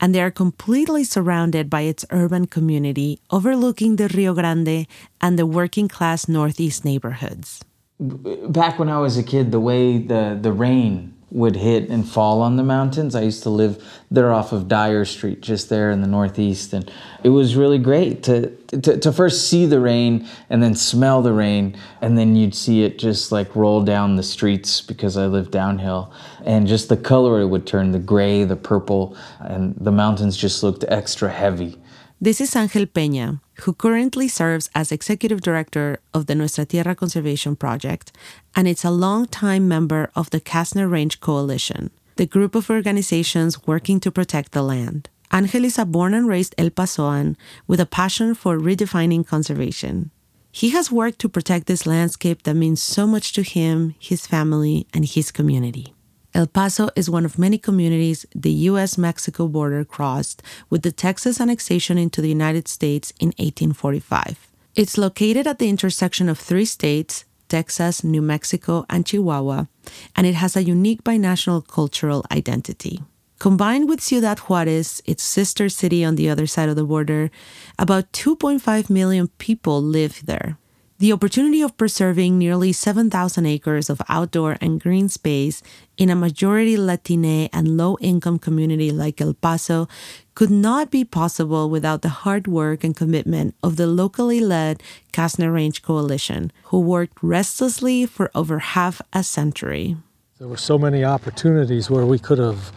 and 0.00 0.12
they 0.12 0.20
are 0.20 0.30
completely 0.30 1.04
surrounded 1.04 1.70
by 1.70 1.82
its 1.82 2.04
urban 2.10 2.46
community 2.46 3.20
overlooking 3.30 3.94
the 3.94 4.08
Rio 4.08 4.34
Grande 4.34 4.88
and 5.20 5.38
the 5.38 5.46
working 5.46 5.86
class 5.86 6.26
northeast 6.26 6.84
neighborhoods. 6.84 7.62
back 8.00 8.78
when 8.78 8.88
I 8.88 8.98
was 8.98 9.16
a 9.16 9.22
kid, 9.22 9.52
the 9.52 9.60
way 9.60 9.98
the, 9.98 10.36
the 10.40 10.52
rain 10.52 11.14
would 11.30 11.54
hit 11.54 11.88
and 11.88 12.08
fall 12.08 12.42
on 12.42 12.56
the 12.56 12.62
mountains. 12.62 13.14
I 13.14 13.22
used 13.22 13.44
to 13.44 13.50
live 13.50 13.82
there 14.10 14.32
off 14.32 14.52
of 14.52 14.66
Dyer 14.66 15.04
Street, 15.04 15.40
just 15.40 15.68
there 15.68 15.90
in 15.90 16.00
the 16.00 16.06
Northeast. 16.06 16.72
And 16.72 16.90
it 17.22 17.28
was 17.28 17.54
really 17.54 17.78
great 17.78 18.22
to, 18.24 18.50
to, 18.66 18.98
to, 18.98 19.12
first 19.12 19.48
see 19.48 19.66
the 19.66 19.78
rain 19.78 20.26
and 20.48 20.60
then 20.62 20.74
smell 20.74 21.22
the 21.22 21.32
rain. 21.32 21.76
And 22.00 22.18
then 22.18 22.34
you'd 22.34 22.54
see 22.54 22.82
it 22.82 22.98
just 22.98 23.30
like 23.30 23.54
roll 23.54 23.82
down 23.82 24.16
the 24.16 24.22
streets 24.22 24.80
because 24.80 25.16
I 25.16 25.26
lived 25.26 25.52
downhill. 25.52 26.12
And 26.44 26.66
just 26.66 26.88
the 26.88 26.96
color 26.96 27.40
it 27.40 27.46
would 27.46 27.66
turn 27.66 27.92
the 27.92 27.98
gray, 28.00 28.42
the 28.42 28.56
purple, 28.56 29.16
and 29.38 29.76
the 29.76 29.92
mountains 29.92 30.36
just 30.36 30.62
looked 30.62 30.84
extra 30.88 31.30
heavy. 31.30 31.78
This 32.22 32.38
is 32.38 32.54
Angel 32.54 32.84
Peña, 32.84 33.40
who 33.60 33.72
currently 33.72 34.28
serves 34.28 34.68
as 34.74 34.92
executive 34.92 35.40
director 35.40 36.00
of 36.12 36.26
the 36.26 36.34
Nuestra 36.34 36.66
Tierra 36.66 36.94
Conservation 36.94 37.56
Project, 37.56 38.12
and 38.54 38.68
it's 38.68 38.84
a 38.84 38.90
longtime 38.90 39.66
member 39.66 40.10
of 40.14 40.28
the 40.28 40.38
Castner 40.38 40.90
Range 40.90 41.18
Coalition, 41.20 41.88
the 42.16 42.26
group 42.26 42.54
of 42.54 42.68
organizations 42.68 43.66
working 43.66 44.00
to 44.00 44.10
protect 44.10 44.52
the 44.52 44.60
land. 44.60 45.08
Angel 45.32 45.64
is 45.64 45.78
a 45.78 45.86
born 45.86 46.12
and 46.12 46.28
raised 46.28 46.54
El 46.58 46.68
Pasoan 46.68 47.36
with 47.66 47.80
a 47.80 47.86
passion 47.86 48.34
for 48.34 48.58
redefining 48.58 49.26
conservation. 49.26 50.10
He 50.52 50.70
has 50.76 50.92
worked 50.92 51.20
to 51.20 51.28
protect 51.30 51.68
this 51.68 51.86
landscape 51.86 52.42
that 52.42 52.52
means 52.52 52.82
so 52.82 53.06
much 53.06 53.32
to 53.32 53.42
him, 53.42 53.94
his 53.98 54.26
family, 54.26 54.86
and 54.92 55.06
his 55.06 55.32
community. 55.32 55.94
El 56.32 56.46
Paso 56.46 56.90
is 56.94 57.10
one 57.10 57.24
of 57.24 57.38
many 57.38 57.58
communities 57.58 58.24
the 58.34 58.52
U.S. 58.70 58.96
Mexico 58.96 59.48
border 59.48 59.84
crossed 59.84 60.42
with 60.68 60.82
the 60.82 60.92
Texas 60.92 61.40
annexation 61.40 61.98
into 61.98 62.22
the 62.22 62.28
United 62.28 62.68
States 62.68 63.12
in 63.18 63.28
1845. 63.38 64.48
It's 64.76 64.96
located 64.96 65.48
at 65.48 65.58
the 65.58 65.68
intersection 65.68 66.28
of 66.28 66.38
three 66.38 66.64
states 66.64 67.24
Texas, 67.48 68.04
New 68.04 68.22
Mexico, 68.22 68.86
and 68.88 69.04
Chihuahua, 69.04 69.66
and 70.14 70.24
it 70.24 70.36
has 70.36 70.56
a 70.56 70.62
unique 70.62 71.02
binational 71.02 71.66
cultural 71.66 72.24
identity. 72.30 73.02
Combined 73.40 73.88
with 73.88 74.00
Ciudad 74.00 74.38
Juarez, 74.38 75.02
its 75.06 75.24
sister 75.24 75.68
city 75.68 76.04
on 76.04 76.14
the 76.14 76.30
other 76.30 76.46
side 76.46 76.68
of 76.68 76.76
the 76.76 76.84
border, 76.84 77.30
about 77.76 78.12
2.5 78.12 78.88
million 78.88 79.26
people 79.38 79.82
live 79.82 80.24
there. 80.26 80.58
The 81.00 81.14
opportunity 81.14 81.62
of 81.62 81.78
preserving 81.78 82.36
nearly 82.36 82.74
7,000 82.74 83.46
acres 83.46 83.88
of 83.88 84.02
outdoor 84.10 84.58
and 84.60 84.78
green 84.78 85.08
space 85.08 85.62
in 85.96 86.10
a 86.10 86.14
majority 86.14 86.76
Latine 86.76 87.48
and 87.54 87.78
low 87.78 87.96
income 88.02 88.38
community 88.38 88.90
like 88.90 89.18
El 89.18 89.32
Paso 89.32 89.88
could 90.34 90.50
not 90.50 90.90
be 90.90 91.06
possible 91.06 91.70
without 91.70 92.02
the 92.02 92.10
hard 92.10 92.46
work 92.46 92.84
and 92.84 92.94
commitment 92.94 93.54
of 93.62 93.76
the 93.76 93.86
locally 93.86 94.40
led 94.40 94.82
Castner 95.10 95.50
Range 95.54 95.80
Coalition, 95.80 96.52
who 96.64 96.78
worked 96.78 97.16
restlessly 97.22 98.04
for 98.04 98.30
over 98.34 98.58
half 98.58 99.00
a 99.14 99.24
century. 99.24 99.96
There 100.38 100.48
were 100.48 100.58
so 100.58 100.76
many 100.76 101.02
opportunities 101.02 101.88
where 101.88 102.04
we 102.04 102.18
could 102.18 102.36
have 102.36 102.72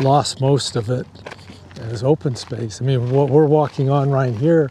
lost 0.00 0.40
most 0.40 0.74
of 0.74 0.90
it 0.90 1.06
as 1.78 2.02
open 2.02 2.34
space. 2.34 2.82
I 2.82 2.84
mean, 2.84 3.10
what 3.10 3.30
we're 3.30 3.46
walking 3.46 3.88
on 3.88 4.10
right 4.10 4.34
here, 4.34 4.68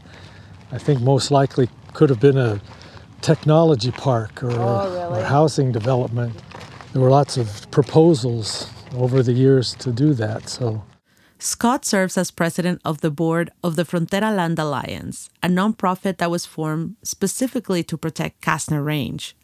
I 0.73 0.77
think 0.77 0.99
most 0.99 1.31
likely 1.31 1.69
could 1.93 2.09
have 2.09 2.19
been 2.19 2.37
a 2.37 2.59
technology 3.21 3.91
park 3.91 4.43
or, 4.43 4.51
oh, 4.51 5.09
really? 5.09 5.21
or 5.21 5.25
housing 5.25 5.71
development. 5.71 6.33
There 6.93 7.01
were 7.01 7.09
lots 7.09 7.38
of 7.38 7.69
proposals 7.71 8.69
over 8.95 9.21
the 9.24 9.33
years 9.33 9.75
to 9.75 9.91
do 9.91 10.13
that. 10.15 10.50
So 10.50 10.83
Scott 11.39 11.86
serves 11.86 12.17
as 12.17 12.31
president 12.31 12.81
of 12.83 13.01
the 13.01 13.12
board 13.12 13.51
of 13.63 13.75
the 13.75 13.83
Frontera 13.83 14.36
Land 14.36 14.57
Alliance, 14.57 15.29
a 15.43 15.47
nonprofit 15.47 16.17
that 16.17 16.31
was 16.31 16.45
formed 16.45 16.95
specifically 17.03 17.83
to 17.83 17.97
protect 17.97 18.41
Castner 18.41 18.83
Range. 18.83 19.36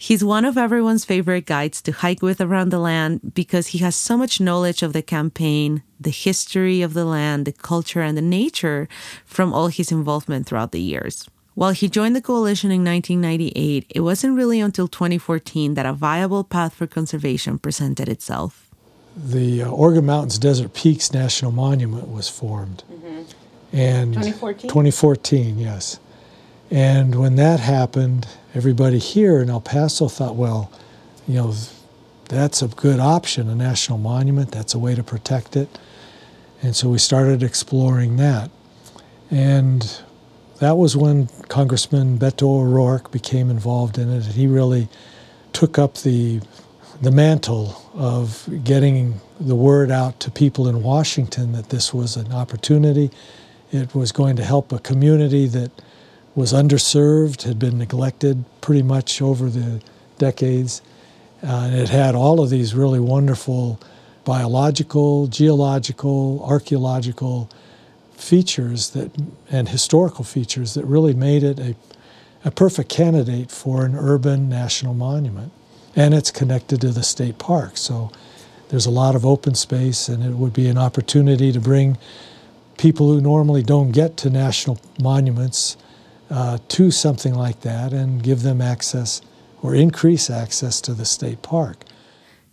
He's 0.00 0.22
one 0.22 0.44
of 0.44 0.56
everyone's 0.56 1.04
favorite 1.04 1.46
guides 1.46 1.82
to 1.82 1.92
hike 1.92 2.22
with 2.22 2.40
around 2.40 2.68
the 2.70 2.78
land 2.78 3.34
because 3.34 3.68
he 3.68 3.78
has 3.78 3.96
so 3.96 4.16
much 4.16 4.40
knowledge 4.40 4.82
of 4.82 4.92
the 4.92 5.02
campaign, 5.02 5.82
the 5.98 6.10
history 6.10 6.82
of 6.82 6.94
the 6.94 7.04
land, 7.04 7.46
the 7.46 7.52
culture, 7.52 8.02
and 8.02 8.16
the 8.16 8.22
nature 8.22 8.86
from 9.24 9.52
all 9.52 9.66
his 9.68 9.90
involvement 9.90 10.46
throughout 10.46 10.70
the 10.70 10.80
years. 10.80 11.28
While 11.58 11.72
he 11.72 11.88
joined 11.88 12.14
the 12.14 12.20
coalition 12.20 12.70
in 12.70 12.84
1998, 12.84 13.86
it 13.92 14.00
wasn't 14.02 14.36
really 14.36 14.60
until 14.60 14.86
2014 14.86 15.74
that 15.74 15.86
a 15.86 15.92
viable 15.92 16.44
path 16.44 16.72
for 16.72 16.86
conservation 16.86 17.58
presented 17.58 18.08
itself. 18.08 18.70
The 19.16 19.64
uh, 19.64 19.68
Organ 19.68 20.06
Mountains 20.06 20.38
Desert 20.38 20.72
Peaks 20.72 21.12
National 21.12 21.50
Monument 21.50 22.06
was 22.10 22.28
formed. 22.28 22.84
Mm-hmm. 22.88 23.76
And 23.76 24.14
2014? 24.14 24.70
2014, 24.70 25.58
yes. 25.58 25.98
And 26.70 27.16
when 27.16 27.34
that 27.34 27.58
happened, 27.58 28.28
everybody 28.54 28.98
here 28.98 29.40
in 29.40 29.50
El 29.50 29.60
Paso 29.60 30.06
thought, 30.06 30.36
well, 30.36 30.70
you 31.26 31.34
know, 31.34 31.54
that's 32.28 32.62
a 32.62 32.68
good 32.68 33.00
option, 33.00 33.48
a 33.48 33.56
national 33.56 33.98
monument, 33.98 34.52
that's 34.52 34.74
a 34.74 34.78
way 34.78 34.94
to 34.94 35.02
protect 35.02 35.56
it. 35.56 35.76
And 36.62 36.76
so 36.76 36.88
we 36.88 36.98
started 36.98 37.42
exploring 37.42 38.16
that. 38.18 38.48
And 39.28 40.00
that 40.60 40.76
was 40.76 40.96
when 40.96 41.28
Congressman 41.48 42.18
Beto 42.18 42.60
O'Rourke 42.60 43.10
became 43.10 43.50
involved 43.50 43.98
in 43.98 44.10
it. 44.10 44.24
and 44.24 44.34
He 44.34 44.46
really 44.46 44.88
took 45.52 45.78
up 45.78 45.94
the 45.98 46.40
the 47.00 47.10
mantle 47.12 47.80
of 47.94 48.48
getting 48.64 49.20
the 49.38 49.54
word 49.54 49.88
out 49.88 50.18
to 50.18 50.30
people 50.32 50.66
in 50.66 50.82
Washington 50.82 51.52
that 51.52 51.70
this 51.70 51.94
was 51.94 52.16
an 52.16 52.32
opportunity. 52.32 53.08
It 53.70 53.94
was 53.94 54.10
going 54.10 54.34
to 54.36 54.44
help 54.44 54.72
a 54.72 54.80
community 54.80 55.46
that 55.46 55.70
was 56.34 56.52
underserved, 56.52 57.42
had 57.42 57.58
been 57.58 57.78
neglected 57.78 58.44
pretty 58.60 58.82
much 58.82 59.22
over 59.22 59.48
the 59.48 59.80
decades. 60.18 60.82
Uh, 61.40 61.68
and 61.70 61.74
it 61.76 61.88
had 61.88 62.16
all 62.16 62.40
of 62.40 62.50
these 62.50 62.74
really 62.74 63.00
wonderful 63.00 63.78
biological, 64.24 65.28
geological, 65.28 66.44
archaeological 66.44 67.48
features 68.18 68.90
that 68.90 69.10
and 69.50 69.68
historical 69.68 70.24
features 70.24 70.74
that 70.74 70.84
really 70.84 71.14
made 71.14 71.42
it 71.42 71.58
a, 71.58 71.76
a 72.44 72.50
perfect 72.50 72.88
candidate 72.88 73.50
for 73.50 73.84
an 73.84 73.94
urban 73.94 74.48
national 74.48 74.94
monument. 74.94 75.52
And 75.96 76.14
it's 76.14 76.30
connected 76.30 76.80
to 76.82 76.90
the 76.90 77.02
state 77.02 77.38
park, 77.38 77.76
so 77.76 78.10
there's 78.68 78.86
a 78.86 78.90
lot 78.90 79.14
of 79.14 79.24
open 79.24 79.54
space, 79.54 80.08
and 80.08 80.22
it 80.22 80.34
would 80.34 80.52
be 80.52 80.68
an 80.68 80.78
opportunity 80.78 81.52
to 81.52 81.60
bring 81.60 81.96
people 82.76 83.12
who 83.12 83.20
normally 83.20 83.62
don't 83.62 83.92
get 83.92 84.16
to 84.18 84.30
national 84.30 84.78
monuments 85.00 85.76
uh, 86.30 86.58
to 86.68 86.90
something 86.90 87.34
like 87.34 87.62
that 87.62 87.92
and 87.92 88.22
give 88.22 88.42
them 88.42 88.60
access 88.60 89.22
or 89.62 89.74
increase 89.74 90.30
access 90.30 90.80
to 90.82 90.92
the 90.94 91.04
state 91.04 91.42
park. 91.42 91.84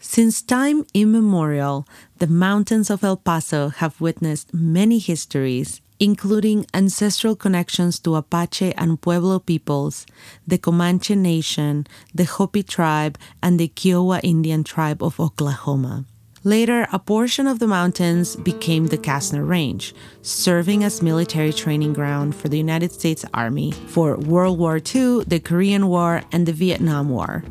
Since 0.08 0.44
time 0.44 0.86
immemorial, 0.94 1.88
the 2.20 2.28
mountains 2.28 2.90
of 2.90 3.04
El 3.04 3.18
Paso 3.18 3.68
have 3.68 4.00
witnessed 4.00 4.54
many 4.54 5.00
histories, 5.00 5.82
including 6.00 6.68
ancestral 6.74 7.36
connections 7.36 8.00
to 8.00 8.16
Apache 8.16 8.74
and 8.76 9.02
Pueblo 9.02 9.40
peoples, 9.40 10.06
the 10.48 10.60
Comanche 10.60 11.16
Nation, 11.16 11.86
the 12.14 12.24
Hopi 12.24 12.64
tribe, 12.64 13.18
and 13.42 13.60
the 13.60 13.68
Kiowa 13.68 14.22
Indian 14.24 14.64
tribe 14.64 15.04
of 15.04 15.20
Oklahoma. 15.20 16.06
Later, 16.44 16.88
a 16.94 17.00
portion 17.00 17.48
of 17.48 17.60
the 17.60 17.68
mountains 17.68 18.38
became 18.38 18.88
the 18.88 19.00
Kastner 19.00 19.46
Range, 19.46 19.94
serving 20.22 20.84
as 20.84 21.02
military 21.02 21.52
training 21.52 21.94
ground 21.94 22.36
for 22.36 22.48
the 22.48 22.60
United 22.60 22.94
States 22.94 23.26
Army 23.34 23.72
for 23.72 24.16
World 24.18 24.60
War 24.60 24.78
II, 24.78 25.26
the 25.26 25.42
Korean 25.44 25.88
War, 25.88 26.22
and 26.32 26.46
the 26.46 26.54
Vietnam 26.54 27.10
War. 27.10 27.44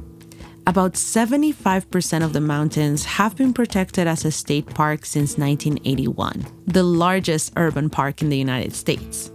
About 0.67 0.95
75% 0.95 2.25
of 2.25 2.33
the 2.33 2.41
mountains 2.41 3.05
have 3.05 3.37
been 3.37 3.53
protected 3.53 4.07
as 4.07 4.25
a 4.25 4.31
state 4.31 4.67
park 4.67 5.05
since 5.05 5.37
1981, 5.37 6.47
the 6.67 6.83
largest 6.83 7.53
urban 7.57 7.91
park 7.91 8.23
in 8.23 8.31
the 8.31 8.39
United 8.39 8.75
States. 8.75 9.31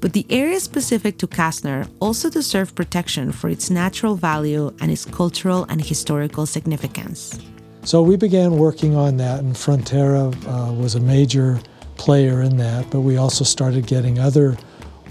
But 0.00 0.12
the 0.12 0.26
area 0.28 0.60
specific 0.60 1.16
to 1.18 1.26
Castner 1.26 1.88
also 1.98 2.28
deserve 2.28 2.74
protection 2.74 3.32
for 3.32 3.48
its 3.48 3.70
natural 3.70 4.16
value 4.16 4.70
and 4.80 4.90
its 4.90 5.06
cultural 5.06 5.64
and 5.70 5.82
historical 5.82 6.44
significance. 6.44 7.40
So 7.84 8.02
we 8.02 8.16
began 8.16 8.58
working 8.58 8.94
on 8.94 9.16
that, 9.16 9.40
and 9.40 9.54
Frontera 9.54 10.34
uh, 10.46 10.74
was 10.74 10.94
a 10.94 11.00
major 11.00 11.58
player 11.96 12.42
in 12.42 12.58
that, 12.58 12.90
but 12.90 13.00
we 13.00 13.16
also 13.16 13.44
started 13.44 13.86
getting 13.86 14.18
other 14.18 14.58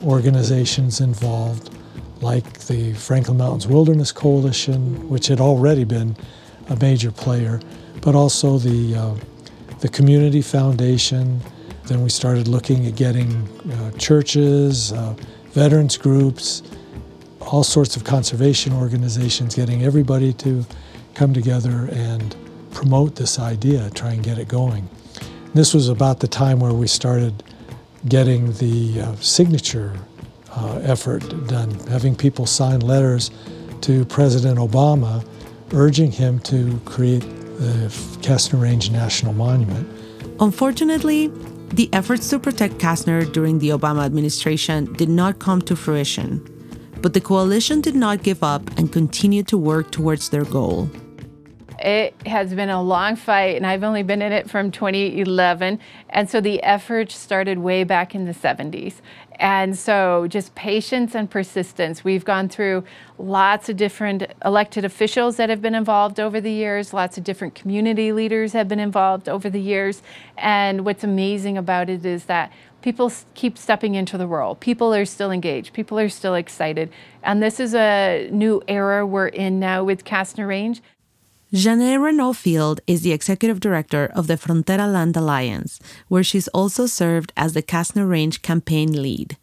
organizations 0.04 1.02
involved 1.02 1.76
like 2.22 2.60
the 2.62 2.94
Franklin 2.94 3.38
Mountains 3.38 3.68
Wilderness 3.68 4.12
Coalition, 4.12 5.10
which 5.10 5.28
had 5.28 5.40
already 5.40 5.84
been 5.84 6.16
a 6.70 6.76
major 6.78 7.12
player, 7.12 7.60
but 8.02 8.16
also 8.16 8.58
the, 8.58 8.96
uh, 8.96 9.16
the 9.80 9.90
Community 9.90 10.42
Foundation. 10.42 11.40
Then 11.86 12.02
we 12.02 12.10
started 12.10 12.48
looking 12.48 12.86
at 12.88 12.96
getting 12.96 13.48
uh, 13.72 13.92
churches, 13.92 14.92
uh, 14.92 15.16
veterans 15.52 15.98
groups, 15.98 16.64
all 17.42 17.64
sorts 17.64 17.96
of 17.96 18.04
conservation 18.04 18.74
organizations, 18.74 19.56
getting 19.56 19.84
everybody 19.84 20.34
to 20.34 20.66
come 21.14 21.34
together 21.34 21.88
and 21.92 22.36
promote 22.72 23.16
this 23.16 23.40
idea, 23.40 23.90
try 23.92 24.12
and 24.12 24.24
get 24.24 24.38
it 24.38 24.48
going. 24.48 24.90
This 25.54 25.74
was 25.74 25.88
about 25.88 26.20
the 26.20 26.28
time 26.28 26.60
where 26.60 26.74
we 26.74 26.88
started 26.88 27.44
getting 28.08 28.52
the 28.54 29.02
uh, 29.02 29.16
signature 29.16 29.98
uh, 30.56 30.80
effort 30.84 31.22
done, 31.48 31.72
having 31.88 32.16
people 32.16 32.46
sign 32.46 32.80
letters 32.80 33.32
to 33.82 34.06
President 34.06 34.58
Obama 34.58 35.26
urging 35.74 36.12
him 36.12 36.40
to 36.40 36.80
create 36.86 37.22
the 37.22 37.88
Castner 38.22 38.62
Range 38.62 38.92
National 38.92 39.34
Monument. 39.34 39.88
Unfortunately, 40.40 41.32
the 41.70 41.90
efforts 41.94 42.30
to 42.30 42.40
protect 42.40 42.76
Castner 42.76 43.32
during 43.32 43.60
the 43.60 43.70
Obama 43.70 44.06
administration 44.06 44.92
did 44.94 45.10
not 45.10 45.40
come 45.40 45.62
to 45.64 45.76
fruition, 45.76 46.42
but 47.02 47.14
the 47.14 47.22
coalition 47.22 47.82
did 47.82 47.96
not 47.96 48.24
give 48.24 48.44
up 48.44 48.62
and 48.78 48.92
continued 48.92 49.48
to 49.48 49.58
work 49.58 49.92
towards 49.92 50.30
their 50.30 50.46
goal. 50.46 50.90
It 51.80 52.16
has 52.26 52.54
been 52.54 52.70
a 52.70 52.82
long 52.82 53.16
fight, 53.16 53.56
and 53.56 53.66
I've 53.66 53.84
only 53.84 54.04
been 54.04 54.22
in 54.22 54.32
it 54.32 54.50
from 54.50 54.72
2011. 54.72 55.80
And 56.10 56.30
so 56.30 56.40
the 56.40 56.62
effort 56.64 57.12
started 57.12 57.60
way 57.60 57.84
back 57.84 58.16
in 58.16 58.26
the 58.26 58.34
70s. 58.34 58.96
And 59.38 59.78
so 59.78 60.28
just 60.30 60.56
patience 60.56 61.14
and 61.14 61.30
persistence. 61.30 62.04
We've 62.04 62.24
gone 62.24 62.48
through 62.48 62.86
lots 63.18 63.68
of 63.68 63.76
different 63.76 64.24
elected 64.46 64.86
officials 64.86 65.36
that 65.38 65.50
have 65.50 65.62
been 65.62 65.76
involved 65.76 66.20
over 66.20 66.40
the 66.40 66.52
years, 66.52 66.94
lots 66.94 67.18
of 67.18 67.24
different 67.24 67.56
community 67.56 68.12
leaders 68.14 68.54
have 68.54 68.68
been 68.68 68.80
involved 68.80 69.28
over 69.28 69.50
the 69.50 69.60
years. 69.60 70.02
And 70.38 70.86
what's 70.86 71.04
amazing 71.04 71.58
about 71.58 71.90
it 71.90 72.06
is 72.06 72.26
that 72.26 72.52
people 72.82 73.12
keep 73.34 73.58
stepping 73.58 73.96
into 73.96 74.18
the 74.18 74.28
role. 74.28 74.56
People 74.56 74.94
are 74.94 75.06
still 75.06 75.32
engaged. 75.32 75.74
People 75.74 76.00
are 76.00 76.08
still 76.08 76.36
excited. 76.36 76.90
And 77.24 77.42
this 77.42 77.60
is 77.60 77.74
a 77.74 78.30
new 78.32 78.62
era 78.68 79.06
we're 79.06 79.28
in 79.28 79.60
now 79.60 79.84
with 79.84 80.06
Castner 80.06 80.48
Range. 80.48 80.82
Jeanne 81.54 82.02
Renaud 82.02 82.34
Field 82.34 82.82
is 82.88 83.02
the 83.02 83.12
executive 83.12 83.60
director 83.60 84.12
of 84.16 84.26
the 84.28 84.34
Frontera 84.34 84.92
Land 84.92 85.16
Alliance, 85.16 85.80
where 86.08 86.24
she's 86.24 86.48
also 86.50 86.88
served 86.88 87.32
as 87.38 87.54
the 87.54 87.62
Castner 87.62 88.10
Range 88.10 88.42
campaign 88.42 88.92
lead. 88.92 89.38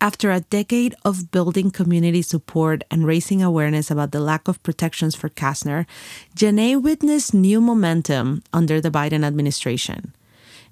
After 0.00 0.30
a 0.30 0.40
decade 0.40 0.94
of 1.04 1.32
building 1.32 1.70
community 1.70 2.22
support 2.22 2.84
and 2.90 3.06
raising 3.06 3.42
awareness 3.42 3.90
about 3.90 4.12
the 4.12 4.20
lack 4.20 4.46
of 4.46 4.62
protections 4.62 5.14
for 5.14 5.28
Castner, 5.28 5.86
Jeanne 6.34 6.82
witnessed 6.82 7.34
new 7.34 7.60
momentum 7.60 8.42
under 8.52 8.80
the 8.80 8.90
Biden 8.90 9.24
administration. 9.24 10.14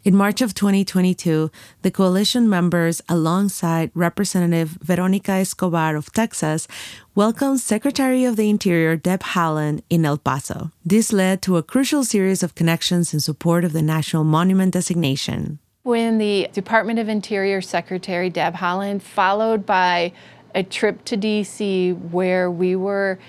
In 0.05 0.17
March 0.17 0.43
of 0.43 0.53
2022, 0.53 1.49
the 1.83 1.91
coalition 1.93 2.49
members, 2.49 3.01
alongside 3.09 3.93
Representative 3.95 4.71
Veronica 4.83 5.31
Escobar 5.31 5.95
of 5.95 6.13
Texas, 6.13 6.67
welcomed 7.15 7.61
Secretary 7.61 8.25
of 8.25 8.35
the 8.35 8.51
Interior 8.51 8.97
Deb 8.97 9.21
Haaland 9.21 9.85
in 9.89 10.05
El 10.05 10.19
Paso. 10.19 10.73
This 10.85 11.13
led 11.13 11.41
to 11.43 11.57
a 11.57 11.63
crucial 11.63 12.03
series 12.03 12.43
of 12.43 12.57
connections 12.57 13.15
in 13.15 13.21
support 13.21 13.65
of 13.65 13.73
the 13.73 13.81
National 13.81 14.25
Monument 14.25 14.73
designation. 14.73 15.61
When 15.85 16.19
the 16.19 16.49
Department 16.53 16.99
of 16.99 17.09
Interior 17.09 17.61
Secretary 17.61 18.29
Deb 18.29 18.55
Haaland, 18.55 19.03
followed 19.03 19.65
by 19.65 20.13
a 20.53 20.65
trip 20.65 21.05
to 21.05 21.17
DC 21.17 22.11
where 22.11 22.51
we 22.51 22.75
were 22.75 23.21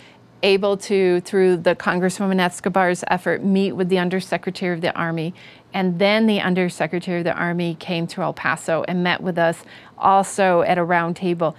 able 0.42 0.75
to, 0.75 1.22
through 1.22 1.58
the 1.58 1.75
Congresswoman 1.75 2.39
Escobar's 2.39 3.03
effort, 3.08 3.44
meet 3.44 3.74
with 3.74 3.89
the 3.89 3.98
Undersecretary 3.98 4.74
of 4.74 4.82
the 4.82 4.94
Army 4.94 5.34
and 5.74 6.00
then 6.00 6.27
the 6.27 6.39
Undersecretary 6.39 7.20
of 7.20 7.24
the 7.24 7.34
Army 7.34 7.75
came 7.75 8.08
to 8.08 8.22
El 8.22 8.34
Paso 8.34 8.84
and 8.88 9.03
met 9.03 9.22
with 9.22 9.38
us 9.38 9.63
also 9.98 10.62
at 10.62 10.77
a 10.77 10.84
round 10.84 11.15
table. 11.15 11.56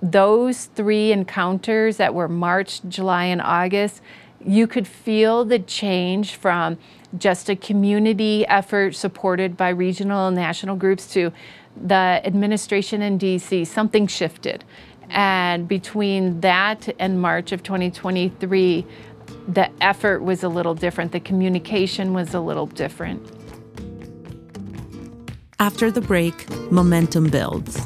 Those 0.00 0.66
three 0.66 1.10
encounters 1.10 1.96
that 1.96 2.14
were 2.14 2.28
March, 2.28 2.80
July, 2.88 3.24
and 3.24 3.42
August, 3.42 4.00
you 4.44 4.66
could 4.66 4.86
feel 4.86 5.44
the 5.44 5.58
change 5.58 6.36
from 6.36 6.78
just 7.16 7.48
a 7.48 7.56
community 7.56 8.46
effort 8.46 8.94
supported 8.94 9.56
by 9.56 9.70
regional 9.70 10.28
and 10.28 10.36
national 10.36 10.76
groups 10.76 11.12
to 11.14 11.32
the 11.76 12.20
administration 12.24 13.02
in 13.02 13.18
DC. 13.18 13.66
Something 13.66 14.06
shifted. 14.06 14.64
And 15.10 15.66
between 15.66 16.40
that 16.42 16.94
and 16.98 17.20
March 17.20 17.50
of 17.52 17.62
2023, 17.62 18.86
the 19.48 19.70
effort 19.80 20.22
was 20.22 20.44
a 20.44 20.48
little 20.48 20.74
different, 20.74 21.12
the 21.12 21.20
communication 21.20 22.12
was 22.12 22.34
a 22.34 22.40
little 22.40 22.66
different. 22.66 23.37
After 25.60 25.90
the 25.90 26.00
break, 26.00 26.48
momentum 26.70 27.30
builds. 27.30 27.84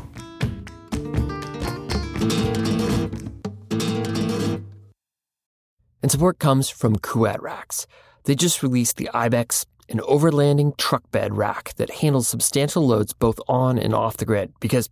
And 6.02 6.11
support 6.11 6.38
comes 6.38 6.69
from 6.69 6.97
Kuat 6.97 7.41
Racks. 7.41 7.87
They 8.25 8.35
just 8.35 8.62
released 8.62 8.99
the 8.99 9.09
Ibex, 9.14 9.64
an 9.88 10.00
overlanding 10.00 10.77
truck 10.77 11.11
bed 11.12 11.35
rack 11.35 11.73
that 11.77 11.88
handles 11.88 12.29
substantial 12.29 12.87
loads 12.87 13.14
both 13.14 13.40
on 13.49 13.79
and 13.79 13.94
off 13.94 14.18
the 14.18 14.27
grid 14.27 14.53
because 14.61 14.90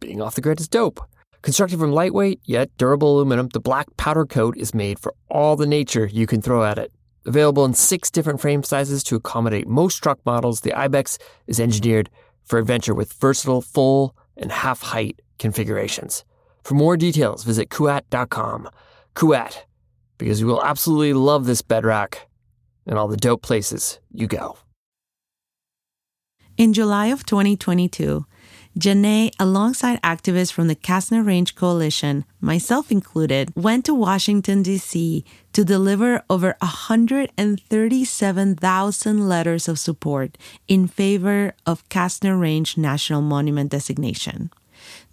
being 0.00 0.22
off 0.22 0.36
the 0.36 0.40
grid 0.40 0.58
is 0.58 0.68
dope. 0.68 1.06
Constructed 1.42 1.78
from 1.78 1.92
lightweight 1.92 2.40
yet 2.46 2.70
durable 2.78 3.16
aluminum, 3.16 3.48
the 3.48 3.60
black 3.60 3.94
powder 3.98 4.24
coat 4.24 4.56
is 4.56 4.72
made 4.74 4.98
for 4.98 5.12
all 5.28 5.54
the 5.54 5.66
nature 5.66 6.06
you 6.06 6.26
can 6.26 6.40
throw 6.40 6.64
at 6.64 6.78
it. 6.78 6.90
Available 7.26 7.64
in 7.64 7.74
six 7.74 8.08
different 8.08 8.40
frame 8.40 8.62
sizes 8.62 9.02
to 9.02 9.16
accommodate 9.16 9.66
most 9.66 9.96
truck 9.96 10.20
models, 10.24 10.60
the 10.60 10.72
Ibex 10.72 11.18
is 11.48 11.58
engineered 11.58 12.08
for 12.44 12.60
adventure 12.60 12.94
with 12.94 13.12
versatile 13.14 13.60
full 13.60 14.14
and 14.36 14.52
half 14.52 14.80
height 14.80 15.20
configurations. 15.40 16.24
For 16.62 16.74
more 16.74 16.96
details, 16.96 17.42
visit 17.42 17.68
kuat.com. 17.68 18.70
Kuat, 19.16 19.56
because 20.18 20.40
you 20.40 20.46
will 20.46 20.62
absolutely 20.62 21.14
love 21.14 21.46
this 21.46 21.62
bedrock 21.62 22.18
and 22.86 22.96
all 22.96 23.08
the 23.08 23.16
dope 23.16 23.42
places 23.42 23.98
you 24.12 24.28
go. 24.28 24.56
In 26.56 26.72
July 26.72 27.06
of 27.06 27.26
2022, 27.26 28.24
Jeanne, 28.78 29.30
alongside 29.40 30.02
activists 30.02 30.52
from 30.52 30.68
the 30.68 30.76
Castner 30.76 31.26
Range 31.26 31.54
Coalition, 31.54 32.26
myself 32.42 32.92
included, 32.92 33.50
went 33.56 33.86
to 33.86 33.94
Washington, 33.94 34.62
D.C. 34.62 35.24
to 35.54 35.64
deliver 35.64 36.22
over 36.28 36.54
137,000 36.58 39.28
letters 39.28 39.66
of 39.66 39.78
support 39.78 40.36
in 40.68 40.86
favor 40.86 41.54
of 41.64 41.88
Castner 41.88 42.38
Range 42.38 42.76
National 42.76 43.22
Monument 43.22 43.70
designation. 43.70 44.50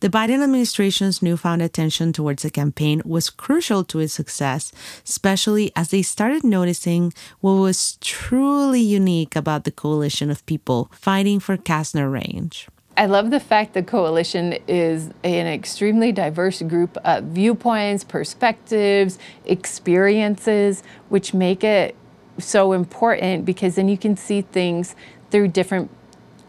The 0.02 0.10
Biden 0.10 0.44
administration's 0.44 1.22
newfound 1.22 1.62
attention 1.62 2.12
towards 2.12 2.44
the 2.44 2.50
campaign 2.50 3.02
was 3.06 3.30
crucial 3.30 3.86
to 3.86 4.00
its 4.00 4.14
success, 4.14 4.74
especially 5.08 5.72
as 5.74 5.88
they 5.88 6.02
started 6.02 6.44
noticing 6.44 7.14
what 7.40 7.54
was 7.54 7.96
truly 8.02 8.82
unique 8.82 9.38
about 9.38 9.64
the 9.64 9.72
coalition 9.72 10.30
of 10.30 10.46
people 10.46 10.92
fighting 10.92 11.40
for 11.40 11.56
Castner 11.56 12.12
Range. 12.12 12.68
I 12.96 13.08
love 13.08 13.32
the 13.32 13.40
fact 13.40 13.74
the 13.74 13.82
coalition 13.82 14.54
is 14.68 15.10
an 15.24 15.48
extremely 15.48 16.12
diverse 16.12 16.62
group 16.62 16.96
of 17.04 17.24
viewpoints, 17.26 18.04
perspectives, 18.04 19.18
experiences, 19.46 20.84
which 21.10 21.34
make 21.34 21.64
it 21.64 21.96
so 22.38 22.74
important 22.74 23.46
because 23.46 23.76
then 23.76 23.90
you 23.90 23.98
can 23.98 24.16
see 24.16 24.42
things 24.42 24.96
through 25.32 25.48
different 25.48 25.90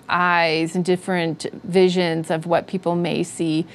eyes 0.08 0.76
and 0.76 0.84
different 0.84 1.46
visions 1.64 2.30
of 2.30 2.44
what 2.44 2.66
people 2.66 2.94
may 2.94 3.22
see. 3.22 3.66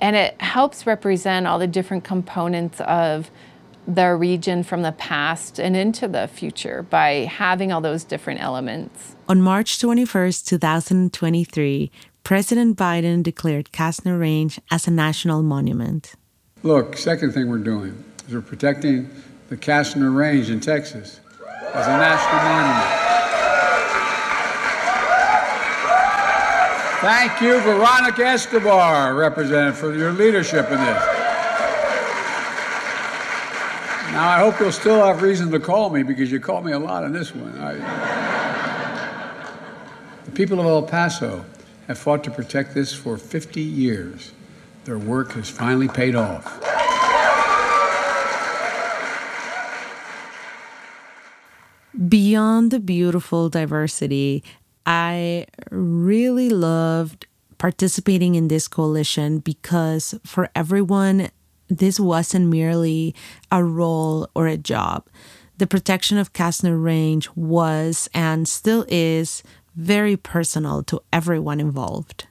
And 0.00 0.16
it 0.16 0.40
helps 0.40 0.84
represent 0.84 1.46
all 1.46 1.60
the 1.60 1.68
different 1.68 2.02
components 2.02 2.80
of 2.80 3.30
the 3.86 4.14
region 4.14 4.64
from 4.64 4.82
the 4.82 4.92
past 4.92 5.60
and 5.60 5.76
into 5.76 6.08
the 6.08 6.26
future 6.26 6.82
by 6.82 7.28
having 7.30 7.70
all 7.70 7.80
those 7.80 8.02
different 8.02 8.40
elements. 8.40 9.14
On 9.28 9.40
March 9.40 9.78
21st, 9.78 10.44
2023, 10.46 11.90
President 12.26 12.76
Biden 12.76 13.22
declared 13.22 13.70
Castner 13.70 14.18
Range 14.18 14.58
as 14.72 14.88
a 14.88 14.90
national 14.90 15.44
monument. 15.44 16.16
Look, 16.64 16.96
second 16.96 17.30
thing 17.30 17.48
we're 17.48 17.58
doing 17.58 18.02
is 18.26 18.34
we're 18.34 18.40
protecting 18.40 19.08
the 19.48 19.56
Castner 19.56 20.12
Range 20.12 20.50
in 20.50 20.58
Texas 20.58 21.20
as 21.72 21.86
a 21.86 21.96
national 21.96 22.42
monument. 22.42 22.90
Thank 27.00 27.40
you, 27.40 27.60
Veronica 27.60 28.26
Escobar, 28.26 29.14
Representative, 29.14 29.78
for 29.78 29.94
your 29.94 30.10
leadership 30.10 30.64
in 30.64 30.78
this. 30.78 31.06
Now, 34.10 34.28
I 34.30 34.38
hope 34.40 34.58
you'll 34.58 34.72
still 34.72 35.04
have 35.04 35.22
reason 35.22 35.52
to 35.52 35.60
call 35.60 35.90
me 35.90 36.02
because 36.02 36.32
you 36.32 36.40
called 36.40 36.64
me 36.64 36.72
a 36.72 36.78
lot 36.80 37.04
on 37.04 37.12
this 37.12 37.32
one. 37.32 37.56
I, 37.56 37.74
the 40.24 40.32
people 40.32 40.58
of 40.58 40.66
El 40.66 40.82
Paso 40.82 41.44
have 41.86 41.98
fought 41.98 42.24
to 42.24 42.30
protect 42.30 42.74
this 42.74 42.92
for 42.92 43.16
50 43.16 43.60
years. 43.60 44.32
Their 44.84 44.98
work 44.98 45.32
has 45.32 45.48
finally 45.48 45.88
paid 45.88 46.14
off. 46.14 46.60
Beyond 52.08 52.70
the 52.70 52.80
beautiful 52.80 53.48
diversity, 53.48 54.44
I 54.84 55.46
really 55.70 56.50
loved 56.50 57.26
participating 57.58 58.34
in 58.34 58.48
this 58.48 58.68
coalition 58.68 59.38
because 59.38 60.14
for 60.24 60.50
everyone, 60.54 61.30
this 61.68 61.98
wasn't 61.98 62.46
merely 62.46 63.14
a 63.50 63.64
role 63.64 64.28
or 64.34 64.46
a 64.46 64.56
job. 64.56 65.08
The 65.58 65.66
protection 65.66 66.18
of 66.18 66.34
Castner 66.34 66.80
Range 66.80 67.28
was 67.34 68.10
and 68.12 68.46
still 68.46 68.84
is 68.88 69.42
very 69.76 70.16
personal 70.16 70.82
to 70.84 71.00
everyone 71.12 71.60
involved. 71.60 72.26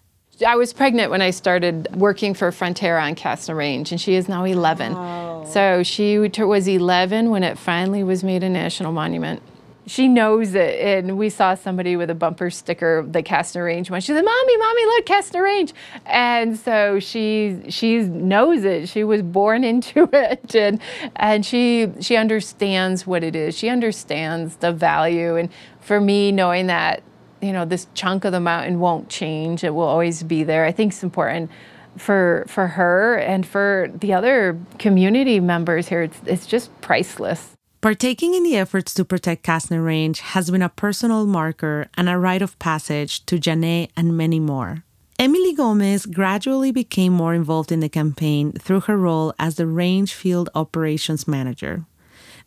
I 0.46 0.58
was 0.58 0.74
pregnant 0.74 1.12
when 1.12 1.22
I 1.22 1.30
started 1.30 1.88
working 1.96 2.34
for 2.34 2.52
Frontera 2.52 3.02
on 3.02 3.16
Castner 3.16 3.56
Range, 3.56 3.90
and 3.90 4.02
she 4.02 4.16
is 4.16 4.28
now 4.28 4.44
11. 4.44 4.94
Wow. 4.94 5.46
So 5.48 5.82
she 5.84 6.18
was 6.18 6.68
11 6.68 7.30
when 7.30 7.44
it 7.44 7.58
finally 7.58 8.04
was 8.04 8.22
made 8.24 8.44
a 8.44 8.50
national 8.50 8.92
monument. 8.92 9.42
she 9.88 10.08
knows 10.08 10.56
it. 10.56 10.80
And 10.82 11.16
we 11.18 11.30
saw 11.30 11.54
somebody 11.54 11.96
with 11.96 12.10
a 12.10 12.16
bumper 12.16 12.50
sticker, 12.50 13.06
the 13.08 13.22
Castner 13.22 13.64
Range 13.66 13.90
one. 13.92 14.02
She 14.02 14.14
said, 14.14 14.26
"Mommy, 14.26 14.58
mommy, 14.58 14.86
look, 14.86 15.06
Castner 15.06 15.44
Range," 15.44 15.72
and 16.08 16.58
so 16.58 17.00
she 17.00 17.62
she 17.70 18.00
knows 18.00 18.64
it. 18.64 18.90
She 18.90 19.04
was 19.04 19.22
born 19.22 19.64
into 19.72 20.10
it, 20.12 20.56
and 20.56 20.82
and 21.16 21.46
she 21.46 21.92
she 22.02 22.16
understands 22.18 23.06
what 23.06 23.24
it 23.24 23.36
is. 23.36 23.56
She 23.56 23.70
understands 23.70 24.56
the 24.58 24.72
value. 24.74 25.36
And 25.38 25.50
for 25.80 26.02
me, 26.02 26.32
knowing 26.32 26.66
that 26.68 27.04
you 27.46 27.54
know 27.54 27.66
this 27.66 27.88
chunk 27.94 28.26
of 28.26 28.32
the 28.32 28.40
mountain 28.40 28.80
won't 28.80 29.10
change, 29.10 29.64
it 29.64 29.74
will 29.74 29.84
always 29.84 30.24
be 30.24 30.44
there. 30.44 30.66
I 30.66 30.72
think 30.72 30.94
it's 30.94 31.04
important 31.04 31.52
for 31.98 32.46
for 32.48 32.68
her 32.68 33.18
and 33.18 33.46
for 33.46 33.90
the 33.94 34.14
other 34.14 34.60
community 34.80 35.40
members 35.40 35.88
here. 35.88 36.04
It's 36.04 36.20
it's 36.26 36.46
just 36.46 36.70
priceless. 36.82 37.52
Partaking 37.82 38.34
in 38.34 38.44
the 38.44 38.58
efforts 38.58 38.96
to 38.96 39.06
protect 39.06 39.46
Castner 39.46 39.86
Range 39.86 40.20
has 40.20 40.50
been 40.50 40.64
a 40.64 40.70
personal 40.70 41.28
marker 41.28 41.88
and 41.96 42.10
a 42.10 42.18
rite 42.18 42.42
of 42.42 42.58
passage 42.58 43.24
to 43.28 43.38
Janet 43.38 43.92
and 43.96 44.18
many 44.18 44.40
more. 44.40 44.84
Emily 45.20 45.54
Gomez 45.54 46.06
gradually 46.08 46.72
became 46.72 47.14
more 47.14 47.34
involved 47.34 47.72
in 47.72 47.80
the 47.80 47.88
campaign 47.88 48.52
through 48.54 48.82
her 48.82 48.98
role 48.98 49.34
as 49.38 49.56
the 49.56 49.68
Range 49.68 50.12
Field 50.12 50.50
Operations 50.56 51.28
Manager. 51.28 51.86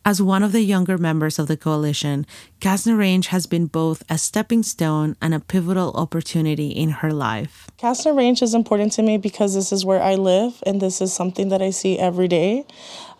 As 0.09 0.23
one 0.23 0.43
of 0.43 0.53
the 0.53 0.63
younger 0.63 0.97
members 0.97 1.39
of 1.39 1.49
the 1.49 1.57
coalition, 1.59 2.25
Castner 2.63 2.97
Range 2.99 3.27
has 3.27 3.45
been 3.45 3.67
both 3.67 4.03
a 4.09 4.17
stepping 4.17 4.63
stone 4.63 5.17
and 5.21 5.35
a 5.35 5.39
pivotal 5.39 5.93
opportunity 5.93 6.71
in 6.71 6.89
her 7.05 7.13
life. 7.13 7.69
Castner 7.77 8.17
Range 8.17 8.41
is 8.41 8.55
important 8.55 8.93
to 8.93 9.03
me 9.03 9.19
because 9.19 9.53
this 9.55 9.71
is 9.71 9.85
where 9.85 10.01
I 10.01 10.15
live 10.15 10.63
and 10.65 10.81
this 10.81 11.03
is 11.03 11.13
something 11.13 11.51
that 11.51 11.61
I 11.61 11.69
see 11.69 11.99
every 11.99 12.27
day. 12.27 12.65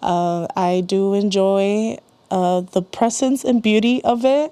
Uh, 0.01 0.47
I 0.57 0.81
do 0.81 1.13
enjoy 1.13 1.99
uh, 2.31 2.63
the 2.63 2.81
presence 2.81 3.45
and 3.45 3.63
beauty 3.63 4.03
of 4.03 4.25
it. 4.25 4.51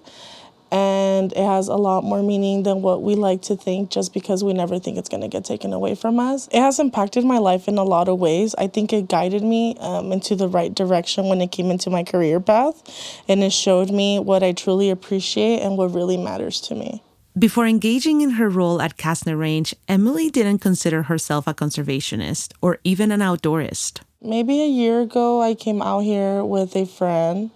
And 0.70 1.33
it 1.33 1.44
has 1.44 1.68
a 1.68 1.76
lot 1.76 2.02
more 2.02 2.22
meaning 2.22 2.64
than 2.64 2.83
what 2.83 3.02
we 3.02 3.14
like 3.14 3.42
to 3.42 3.57
think 3.57 3.90
just 3.90 4.12
because 4.12 4.42
we 4.42 4.52
never 4.52 4.79
think 4.79 4.98
it's 4.98 5.09
going 5.09 5.22
to 5.22 5.29
get 5.29 5.44
taken 5.44 5.72
away 5.72 5.94
from 5.94 6.18
us. 6.18 6.48
It 6.50 6.61
has 6.61 6.79
impacted 6.79 7.24
my 7.24 7.38
life 7.38 7.68
in 7.68 7.79
a 7.79 7.85
lot 7.85 8.09
of 8.09 8.18
ways. 8.18 8.55
I 8.59 8.66
think 8.66 8.92
it 8.92 9.09
guided 9.09 9.42
me 9.42 9.76
um, 9.79 10.12
into 10.12 10.35
the 10.35 10.48
right 10.48 10.74
direction 10.74 11.29
when 11.29 11.40
it 11.40 11.52
came 11.52 11.70
into 11.70 11.88
my 11.88 12.02
career 12.02 12.40
path, 12.40 12.83
and 13.29 13.42
it 13.42 13.52
showed 13.52 13.90
me 13.90 14.18
what 14.18 14.42
I 14.42 14.52
truly 14.52 14.90
appreciate 14.90 15.61
and 15.61 15.76
what 15.76 15.94
really 15.94 16.16
matters 16.16 16.61
to 16.62 16.74
me. 16.74 17.02
Before 17.38 17.66
engaging 17.66 18.22
in 18.22 18.31
her 18.31 18.48
role 18.48 18.81
at 18.81 18.96
Castner 18.96 19.38
Range, 19.38 19.74
Emily 19.88 20.31
didn't 20.31 20.61
consider 20.61 21.02
herself 21.05 21.46
a 21.46 21.55
conservationist 21.55 22.55
or 22.62 22.79
even 22.83 23.12
an 23.12 23.20
outdoorist. 23.20 24.00
Maybe 24.22 24.62
a 24.62 24.66
year 24.66 25.02
ago, 25.02 25.42
I 25.42 25.55
came 25.55 25.83
out 25.83 26.00
here 26.00 26.42
with 26.42 26.74
a 26.74 26.87
friend 26.87 27.50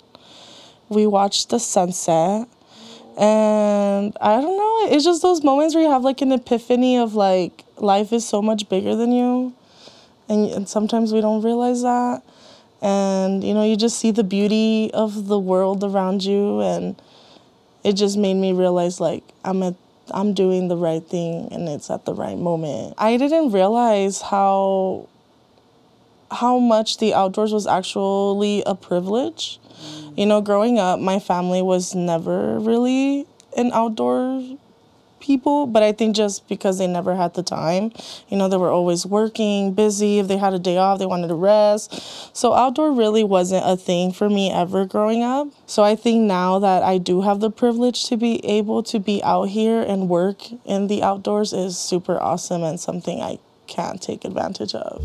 we 0.91 1.07
watched 1.07 1.49
the 1.49 1.59
sunset 1.61 2.49
and 3.19 4.17
i 4.21 4.41
don't 4.41 4.57
know 4.57 4.71
it's 4.93 5.05
just 5.05 5.23
those 5.23 5.43
moments 5.43 5.75
where 5.75 5.85
you 5.85 5.91
have 5.91 6.03
like 6.03 6.21
an 6.21 6.33
epiphany 6.33 6.97
of 6.97 7.15
like 7.15 7.65
life 7.83 8.13
is 8.13 8.27
so 8.27 8.43
much 8.43 8.69
bigger 8.69 8.95
than 8.95 9.13
you. 9.13 9.55
And, 10.29 10.51
and 10.51 10.69
sometimes 10.69 11.13
we 11.13 11.21
don't 11.21 11.43
realize 11.43 11.83
that. 11.83 12.23
And 12.83 13.45
you 13.45 13.53
know 13.53 13.63
you 13.63 13.77
just 13.77 13.99
see 13.99 14.11
the 14.11 14.25
beauty 14.25 14.91
of 14.95 15.27
the 15.27 15.39
world 15.39 15.85
around 15.85 16.25
you. 16.25 16.61
And 16.61 17.01
it 17.85 17.95
just 17.95 18.17
made 18.17 18.35
me 18.35 18.53
realize 18.53 19.01
like 19.01 19.25
i'm 19.45 19.63
at 19.63 19.75
i'm 20.11 20.35
doing 20.35 20.69
the 20.69 20.77
right 20.77 21.03
thing 21.03 21.49
and 21.51 21.69
it's 21.69 21.91
at 21.91 22.05
the 22.05 22.15
right 22.15 22.39
moment. 22.39 22.95
I 22.99 23.17
didn't 23.17 23.53
realize 23.53 24.23
how 24.23 25.09
how 26.31 26.59
much 26.59 26.99
the 26.99 27.13
outdoors 27.13 27.53
was 27.53 27.67
actually 27.67 28.63
a 28.65 28.75
privilege 28.75 29.59
you 30.17 30.27
know, 30.27 30.41
growing 30.41 30.79
up, 30.79 31.01
my 31.01 31.19
family 31.19 31.63
was 31.63 31.95
never 31.95 32.59
really 32.59 33.27
an 33.57 33.71
outdoor 33.73 34.43
people, 35.21 35.67
but 35.67 35.83
I 35.83 35.93
think 35.93 36.17
just 36.17 36.49
because 36.49 36.79
they 36.79 36.87
never 36.87 37.15
had 37.15 37.35
the 37.35 37.43
time, 37.43 37.93
you 38.29 38.37
know, 38.37 38.49
they 38.49 38.57
were 38.57 38.71
always 38.71 39.07
working, 39.07 39.73
busy. 39.75 40.19
If 40.19 40.29
they 40.29 40.39
had 40.39 40.55
a 40.55 40.59
day 40.59 40.79
off, 40.79 40.99
they 40.99 41.07
wanted 41.07 41.29
to 41.29 41.35
rest. 41.35 42.37
So 42.37 42.55
outdoor 42.55 42.93
really 42.93 43.23
wasn't 43.23 43.65
a 43.67 43.77
thing 43.77 44.13
for 44.13 44.29
me 44.29 44.51
ever 44.51 44.85
growing 44.87 45.23
up. 45.23 45.49
So 45.67 45.83
I 45.83 45.95
think 45.95 46.23
now 46.23 46.59
that 46.59 46.83
I 46.83 46.99
do 46.99 47.21
have 47.21 47.41
the 47.41 47.51
privilege 47.51 48.05
to 48.07 48.17
be 48.17 48.45
able 48.45 48.83
to 48.85 48.99
be 48.99 49.23
out 49.23 49.49
here 49.49 49.81
and 49.81 50.09
work 50.09 50.51
in 50.65 50.89
the 50.89 51.03
outdoors 51.03 51.53
is 51.53 51.79
super 51.79 52.21
awesome 52.21 52.63
and 52.63 52.81
something 52.81 53.21
I 53.21 53.39
can't 53.67 54.03
take 54.03 54.25
advantage 54.25 54.75
of. 54.75 55.05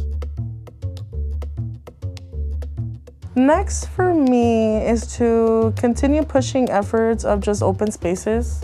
Next 3.35 3.87
for 3.87 4.13
me 4.13 4.77
is 4.77 5.17
to 5.17 5.73
continue 5.75 6.23
pushing 6.23 6.69
efforts 6.69 7.25
of 7.25 7.41
just 7.41 7.61
open 7.61 7.91
spaces. 7.91 8.63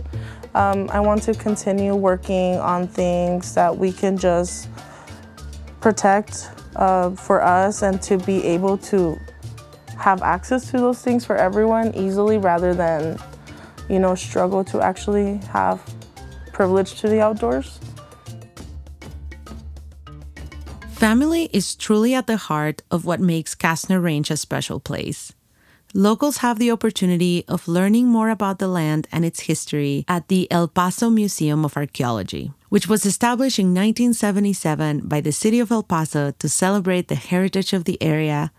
Um, 0.55 0.89
I 0.93 1.01
want 1.01 1.23
to 1.23 1.34
continue 1.34 1.93
working 1.93 2.55
on 2.55 2.88
things 2.88 3.53
that 3.53 3.77
we 3.77 3.91
can 3.91 4.17
just 4.17 4.69
protect 5.81 6.51
uh, 6.77 7.10
for 7.12 7.41
us 7.41 7.81
and 7.81 8.01
to 8.03 8.17
be 8.19 8.45
able 8.45 8.77
to 8.77 9.19
have 9.97 10.21
access 10.21 10.71
to 10.71 10.77
those 10.77 11.01
things 11.01 11.25
for 11.25 11.36
everyone 11.36 11.93
easily 11.93 12.38
rather 12.38 12.73
than, 12.73 13.19
you 13.89 13.99
know, 13.99 14.15
struggle 14.15 14.63
to 14.63 14.79
actually 14.79 15.36
have 15.51 15.84
privilege 16.53 16.97
to 17.01 17.10
the 17.10 17.19
outdoors. 17.19 17.81
Family 21.01 21.49
is 21.51 21.73
truly 21.73 22.13
at 22.13 22.27
the 22.27 22.37
heart 22.37 22.83
of 22.91 23.05
what 23.05 23.19
makes 23.19 23.55
Castner 23.55 23.99
Range 23.99 24.29
a 24.29 24.37
special 24.37 24.79
place. 24.79 25.33
Locals 25.95 26.45
have 26.45 26.59
the 26.59 26.69
opportunity 26.69 27.43
of 27.47 27.67
learning 27.67 28.05
more 28.05 28.29
about 28.29 28.59
the 28.59 28.67
land 28.67 29.07
and 29.11 29.25
its 29.25 29.49
history 29.49 30.05
at 30.07 30.27
the 30.27 30.45
El 30.51 30.67
Paso 30.67 31.09
Museum 31.09 31.65
of 31.65 31.75
Archaeology, 31.75 32.53
which 32.69 32.87
was 32.87 33.03
established 33.03 33.57
in 33.57 33.73
1977 33.73 35.07
by 35.07 35.19
the 35.21 35.31
city 35.31 35.59
of 35.59 35.71
El 35.71 35.81
Paso 35.81 36.35
to 36.37 36.47
celebrate 36.47 37.07
the 37.07 37.15
heritage 37.15 37.73
of 37.73 37.85
the 37.85 37.97
area. 37.99 38.51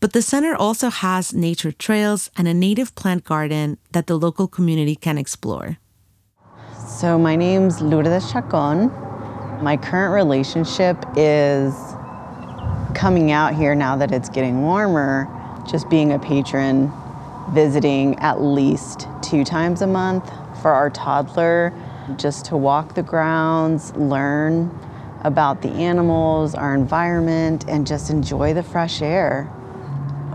But 0.00 0.14
the 0.14 0.22
center 0.22 0.56
also 0.56 0.88
has 0.88 1.34
nature 1.34 1.72
trails 1.72 2.30
and 2.38 2.48
a 2.48 2.54
native 2.54 2.94
plant 2.94 3.24
garden 3.24 3.76
that 3.90 4.06
the 4.06 4.16
local 4.16 4.48
community 4.48 4.96
can 4.96 5.18
explore. 5.18 5.76
So, 6.88 7.18
my 7.18 7.36
name's 7.36 7.82
Lourdes 7.82 8.32
Chacon. 8.32 9.11
My 9.62 9.76
current 9.76 10.12
relationship 10.12 10.96
is 11.16 11.72
coming 12.96 13.30
out 13.30 13.54
here 13.54 13.76
now 13.76 13.94
that 13.94 14.10
it's 14.10 14.28
getting 14.28 14.62
warmer, 14.62 15.28
just 15.70 15.88
being 15.88 16.10
a 16.10 16.18
patron, 16.18 16.92
visiting 17.52 18.18
at 18.18 18.42
least 18.42 19.06
two 19.22 19.44
times 19.44 19.80
a 19.80 19.86
month 19.86 20.28
for 20.60 20.72
our 20.72 20.90
toddler, 20.90 21.72
just 22.16 22.44
to 22.46 22.56
walk 22.56 22.96
the 22.96 23.04
grounds, 23.04 23.94
learn 23.94 24.76
about 25.20 25.62
the 25.62 25.70
animals, 25.70 26.56
our 26.56 26.74
environment, 26.74 27.64
and 27.68 27.86
just 27.86 28.10
enjoy 28.10 28.52
the 28.52 28.64
fresh 28.64 29.00
air. 29.00 29.44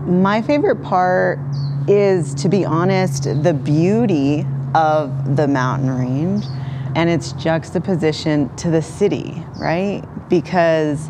My 0.04 0.40
favorite 0.40 0.82
part 0.82 1.38
is, 1.86 2.34
to 2.36 2.48
be 2.48 2.64
honest, 2.64 3.24
the 3.42 3.52
beauty 3.52 4.46
of 4.74 5.36
the 5.36 5.46
mountain 5.46 5.90
range 5.90 6.46
and 6.94 7.10
its 7.10 7.32
juxtaposition 7.32 8.54
to 8.56 8.70
the 8.70 8.82
city, 8.82 9.44
right? 9.56 10.02
Because 10.28 11.08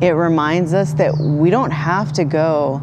it 0.00 0.10
reminds 0.10 0.74
us 0.74 0.94
that 0.94 1.16
we 1.18 1.50
don't 1.50 1.70
have 1.70 2.12
to 2.14 2.24
go 2.24 2.82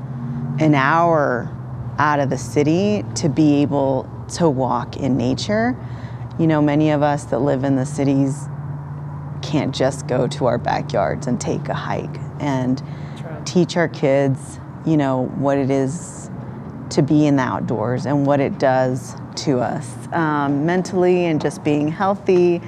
an 0.60 0.76
hour 0.76 1.50
out 1.98 2.20
of 2.20 2.30
the 2.30 2.38
city 2.38 3.04
to 3.16 3.30
be 3.30 3.62
able 3.62 4.10
to 4.34 4.50
walk 4.50 4.98
in 4.98 5.18
nature. 5.18 5.76
You 6.40 6.48
know, 6.48 6.62
many 6.62 6.92
of 6.92 7.02
us 7.02 7.26
that 7.26 7.40
live 7.40 7.64
in 7.64 7.76
the 7.76 7.86
cities 7.86 8.48
can't 9.42 9.74
just 9.74 10.08
go 10.08 10.28
to 10.28 10.46
our 10.46 10.58
backyards 10.58 11.28
and 11.28 11.40
take 11.40 11.70
a 11.70 11.74
hike 11.74 12.18
and 12.40 12.82
teach 13.46 13.78
our 13.78 13.88
kids, 13.88 14.60
you 14.86 14.98
know, 14.98 15.28
what 15.36 15.58
it 15.58 15.70
is 15.70 16.25
to 16.96 17.02
be 17.02 17.28
in 17.28 17.36
the 17.36 17.44
outdoors 17.44 18.06
and 18.06 18.26
what 18.26 18.40
it 18.40 18.58
does 18.58 19.16
to 19.36 19.60
us 19.60 20.08
um, 20.14 20.66
mentally 20.66 21.26
and 21.26 21.42
just 21.42 21.64
being 21.64 21.90
healthy. 21.90 22.62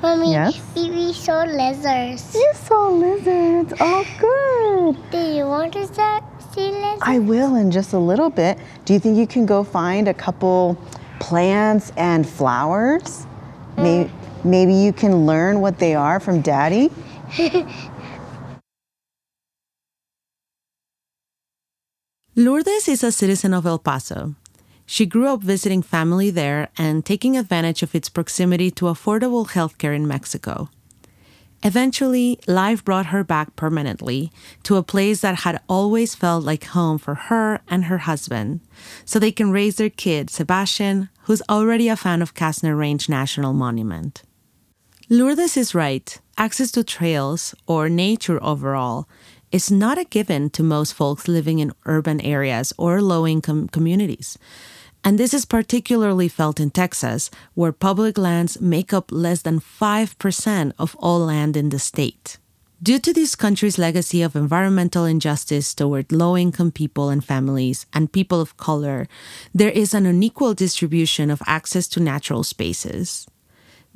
Mommy, 0.00 0.32
yes? 0.32 0.60
we 0.74 1.12
saw 1.12 1.44
lizards. 1.44 2.34
You 2.34 2.52
saw 2.54 2.88
lizards. 2.88 3.74
Oh, 3.78 4.04
good. 4.18 5.10
Do 5.10 5.18
you 5.18 5.44
want 5.44 5.74
to 5.74 5.86
see 5.86 6.70
lizards? 6.70 7.02
I 7.02 7.18
will 7.18 7.56
in 7.56 7.70
just 7.70 7.92
a 7.92 7.98
little 7.98 8.30
bit. 8.30 8.58
Do 8.86 8.94
you 8.94 8.98
think 8.98 9.18
you 9.18 9.26
can 9.26 9.44
go 9.44 9.62
find 9.62 10.08
a 10.08 10.14
couple 10.14 10.78
plants 11.20 11.92
and 11.98 12.26
flowers? 12.26 13.26
Mm. 13.76 13.82
Maybe, 13.82 14.12
maybe 14.44 14.74
you 14.74 14.92
can 14.92 15.26
learn 15.26 15.60
what 15.60 15.78
they 15.78 15.94
are 15.94 16.18
from 16.18 16.40
Daddy. 16.40 16.90
Lourdes 22.38 22.86
is 22.86 23.02
a 23.02 23.10
citizen 23.10 23.54
of 23.54 23.64
El 23.64 23.78
Paso. 23.78 24.34
She 24.84 25.06
grew 25.06 25.26
up 25.28 25.40
visiting 25.40 25.80
family 25.80 26.28
there 26.28 26.68
and 26.76 27.02
taking 27.02 27.34
advantage 27.34 27.82
of 27.82 27.94
its 27.94 28.10
proximity 28.10 28.70
to 28.72 28.84
affordable 28.84 29.48
healthcare 29.48 29.96
in 29.96 30.06
Mexico. 30.06 30.68
Eventually, 31.62 32.38
life 32.46 32.84
brought 32.84 33.06
her 33.06 33.24
back 33.24 33.56
permanently 33.56 34.30
to 34.64 34.76
a 34.76 34.82
place 34.82 35.22
that 35.22 35.44
had 35.44 35.62
always 35.66 36.14
felt 36.14 36.44
like 36.44 36.64
home 36.64 36.98
for 36.98 37.14
her 37.14 37.62
and 37.68 37.86
her 37.86 38.04
husband, 38.04 38.60
so 39.06 39.18
they 39.18 39.32
can 39.32 39.50
raise 39.50 39.76
their 39.76 39.88
kid, 39.88 40.28
Sebastian, 40.28 41.08
who's 41.22 41.40
already 41.48 41.88
a 41.88 41.96
fan 41.96 42.20
of 42.20 42.34
Castner 42.34 42.78
Range 42.78 43.08
National 43.08 43.54
Monument. 43.54 44.22
Lourdes 45.08 45.56
is 45.56 45.74
right. 45.74 46.20
Access 46.36 46.70
to 46.72 46.84
trails, 46.84 47.54
or 47.66 47.88
nature 47.88 48.38
overall, 48.44 49.08
is 49.56 49.70
not 49.70 49.96
a 49.96 50.04
given 50.04 50.50
to 50.50 50.62
most 50.62 50.92
folks 50.92 51.26
living 51.26 51.60
in 51.60 51.72
urban 51.86 52.20
areas 52.20 52.74
or 52.76 53.00
low 53.00 53.26
income 53.26 53.68
communities. 53.68 54.36
And 55.02 55.16
this 55.16 55.32
is 55.32 55.46
particularly 55.46 56.28
felt 56.28 56.60
in 56.60 56.68
Texas, 56.68 57.30
where 57.54 57.72
public 57.72 58.18
lands 58.18 58.60
make 58.60 58.92
up 58.92 59.10
less 59.10 59.40
than 59.40 59.60
5% 59.60 60.72
of 60.78 60.94
all 60.96 61.20
land 61.20 61.56
in 61.56 61.70
the 61.70 61.78
state. 61.78 62.36
Due 62.82 62.98
to 62.98 63.14
this 63.14 63.34
country's 63.34 63.78
legacy 63.78 64.20
of 64.20 64.36
environmental 64.36 65.06
injustice 65.06 65.72
toward 65.74 66.12
low 66.12 66.36
income 66.36 66.70
people 66.70 67.08
and 67.08 67.24
families 67.24 67.86
and 67.94 68.12
people 68.12 68.42
of 68.42 68.58
color, 68.58 69.08
there 69.54 69.72
is 69.72 69.94
an 69.94 70.04
unequal 70.04 70.52
distribution 70.52 71.30
of 71.30 71.40
access 71.46 71.88
to 71.88 71.98
natural 71.98 72.44
spaces. 72.44 73.26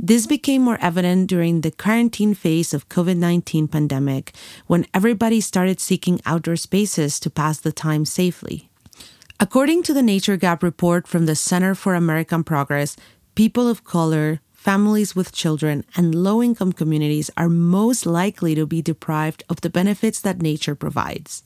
This 0.02 0.26
became 0.26 0.62
more 0.62 0.78
evident 0.80 1.28
during 1.28 1.60
the 1.60 1.70
quarantine 1.70 2.32
phase 2.32 2.72
of 2.72 2.88
COVID-19 2.88 3.70
pandemic 3.70 4.32
when 4.66 4.86
everybody 4.94 5.42
started 5.42 5.78
seeking 5.78 6.22
outdoor 6.24 6.56
spaces 6.56 7.20
to 7.20 7.28
pass 7.28 7.60
the 7.60 7.70
time 7.70 8.06
safely. 8.06 8.70
According 9.38 9.82
to 9.82 9.92
the 9.92 10.02
Nature 10.02 10.38
Gap 10.38 10.62
report 10.62 11.06
from 11.06 11.26
the 11.26 11.36
Center 11.36 11.74
for 11.74 11.94
American 11.94 12.44
Progress, 12.44 12.96
people 13.34 13.68
of 13.68 13.84
color, 13.84 14.40
families 14.54 15.14
with 15.14 15.32
children, 15.32 15.84
and 15.94 16.14
low 16.14 16.42
income 16.42 16.72
communities 16.72 17.30
are 17.36 17.50
most 17.50 18.06
likely 18.06 18.54
to 18.54 18.64
be 18.64 18.80
deprived 18.80 19.44
of 19.50 19.60
the 19.60 19.68
benefits 19.68 20.22
that 20.22 20.40
nature 20.40 20.74
provides. 20.74 21.42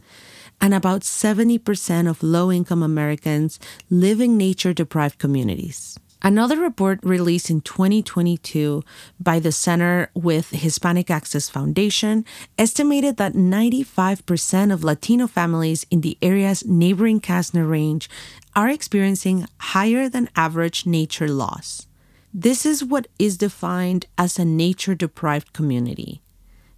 And 0.60 0.72
about 0.72 1.00
70% 1.00 2.08
of 2.08 2.22
low 2.22 2.52
income 2.52 2.84
Americans 2.84 3.58
live 3.90 4.20
in 4.20 4.38
nature 4.38 4.72
deprived 4.72 5.18
communities. 5.18 5.98
Another 6.24 6.58
report 6.58 7.00
released 7.02 7.50
in 7.50 7.60
2022 7.60 8.82
by 9.20 9.38
the 9.38 9.52
Center 9.52 10.08
with 10.14 10.52
Hispanic 10.52 11.10
Access 11.10 11.50
Foundation 11.50 12.24
estimated 12.56 13.18
that 13.18 13.34
95% 13.34 14.72
of 14.72 14.82
Latino 14.82 15.26
families 15.26 15.84
in 15.90 16.00
the 16.00 16.16
area's 16.22 16.64
neighboring 16.64 17.20
Castner 17.20 17.68
Range 17.68 18.08
are 18.56 18.70
experiencing 18.70 19.46
higher 19.58 20.08
than 20.08 20.30
average 20.34 20.86
nature 20.86 21.28
loss. 21.28 21.86
This 22.32 22.64
is 22.64 22.82
what 22.82 23.06
is 23.18 23.36
defined 23.36 24.06
as 24.16 24.38
a 24.38 24.46
nature 24.46 24.94
deprived 24.94 25.52
community. 25.52 26.22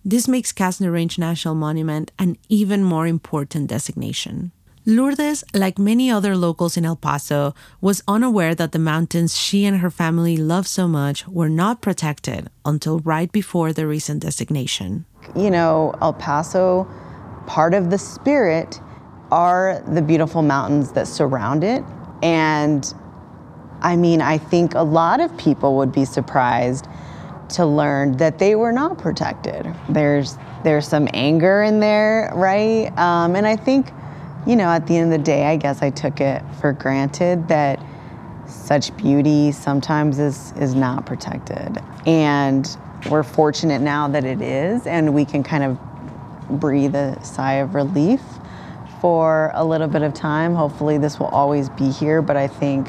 This 0.04 0.26
makes 0.26 0.52
Castner 0.52 0.92
Range 0.92 1.20
National 1.20 1.54
Monument 1.54 2.10
an 2.18 2.36
even 2.48 2.82
more 2.82 3.06
important 3.06 3.68
designation. 3.68 4.50
Lourdes, 4.88 5.42
like 5.52 5.80
many 5.80 6.12
other 6.12 6.36
locals 6.36 6.76
in 6.76 6.84
El 6.84 6.94
Paso, 6.94 7.54
was 7.80 8.04
unaware 8.06 8.54
that 8.54 8.70
the 8.70 8.78
mountains 8.78 9.36
she 9.36 9.64
and 9.64 9.78
her 9.78 9.90
family 9.90 10.36
loved 10.36 10.68
so 10.68 10.86
much 10.86 11.26
were 11.26 11.48
not 11.48 11.80
protected 11.80 12.48
until 12.64 13.00
right 13.00 13.32
before 13.32 13.72
the 13.72 13.84
recent 13.84 14.22
designation. 14.22 15.04
You 15.34 15.50
know, 15.50 15.92
El 16.00 16.12
Paso, 16.12 16.88
part 17.48 17.74
of 17.74 17.90
the 17.90 17.98
spirit 17.98 18.80
are 19.32 19.82
the 19.88 20.02
beautiful 20.02 20.42
mountains 20.42 20.92
that 20.92 21.08
surround 21.08 21.64
it. 21.64 21.82
And 22.22 22.94
I 23.80 23.96
mean, 23.96 24.20
I 24.20 24.38
think 24.38 24.74
a 24.76 24.84
lot 24.84 25.18
of 25.18 25.36
people 25.36 25.76
would 25.78 25.90
be 25.90 26.04
surprised 26.04 26.86
to 27.48 27.66
learn 27.66 28.18
that 28.18 28.38
they 28.38 28.54
were 28.54 28.70
not 28.70 28.98
protected. 28.98 29.66
There's 29.88 30.38
there's 30.62 30.86
some 30.86 31.08
anger 31.12 31.64
in 31.64 31.80
there, 31.80 32.30
right? 32.36 32.96
Um, 32.96 33.34
and 33.34 33.48
I 33.48 33.56
think 33.56 33.90
you 34.46 34.54
know, 34.54 34.68
at 34.68 34.86
the 34.86 34.96
end 34.96 35.12
of 35.12 35.18
the 35.18 35.24
day, 35.24 35.44
I 35.44 35.56
guess 35.56 35.82
I 35.82 35.90
took 35.90 36.20
it 36.20 36.42
for 36.60 36.72
granted 36.72 37.48
that 37.48 37.84
such 38.46 38.96
beauty 38.96 39.50
sometimes 39.50 40.18
is 40.18 40.52
is 40.52 40.74
not 40.74 41.04
protected. 41.04 41.78
And 42.06 42.76
we're 43.10 43.24
fortunate 43.24 43.80
now 43.80 44.08
that 44.08 44.24
it 44.24 44.40
is 44.40 44.86
and 44.86 45.12
we 45.12 45.24
can 45.24 45.42
kind 45.42 45.64
of 45.64 46.60
breathe 46.60 46.94
a 46.94 47.22
sigh 47.24 47.54
of 47.54 47.74
relief 47.74 48.20
for 49.00 49.50
a 49.54 49.64
little 49.64 49.88
bit 49.88 50.02
of 50.02 50.14
time. 50.14 50.54
Hopefully 50.54 50.96
this 50.96 51.18
will 51.18 51.26
always 51.26 51.68
be 51.70 51.90
here, 51.90 52.22
but 52.22 52.36
I 52.36 52.46
think 52.46 52.88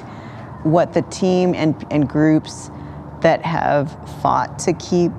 what 0.64 0.94
the 0.94 1.02
team 1.04 1.56
and, 1.56 1.86
and 1.92 2.08
groups 2.08 2.70
that 3.22 3.44
have 3.44 3.98
fought 4.22 4.60
to 4.60 4.74
keep 4.74 5.12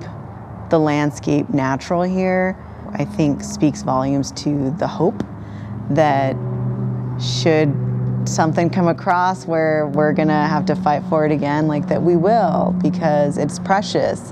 the 0.69 0.79
landscape 0.79 1.49
natural 1.49 2.03
here, 2.03 2.57
I 2.93 3.03
think 3.03 3.43
speaks 3.43 3.81
volumes 3.81 4.31
to 4.33 4.71
the 4.71 4.87
hope 4.87 5.23
that 5.89 6.35
should 7.21 7.73
something 8.25 8.69
come 8.69 8.87
across 8.87 9.45
where 9.45 9.87
we're 9.87 10.13
gonna 10.13 10.47
have 10.47 10.65
to 10.65 10.75
fight 10.75 11.03
for 11.09 11.25
it 11.25 11.31
again, 11.31 11.67
like 11.67 11.87
that 11.87 12.01
we 12.01 12.15
will 12.15 12.75
because 12.81 13.37
it's 13.37 13.59
precious. 13.59 14.31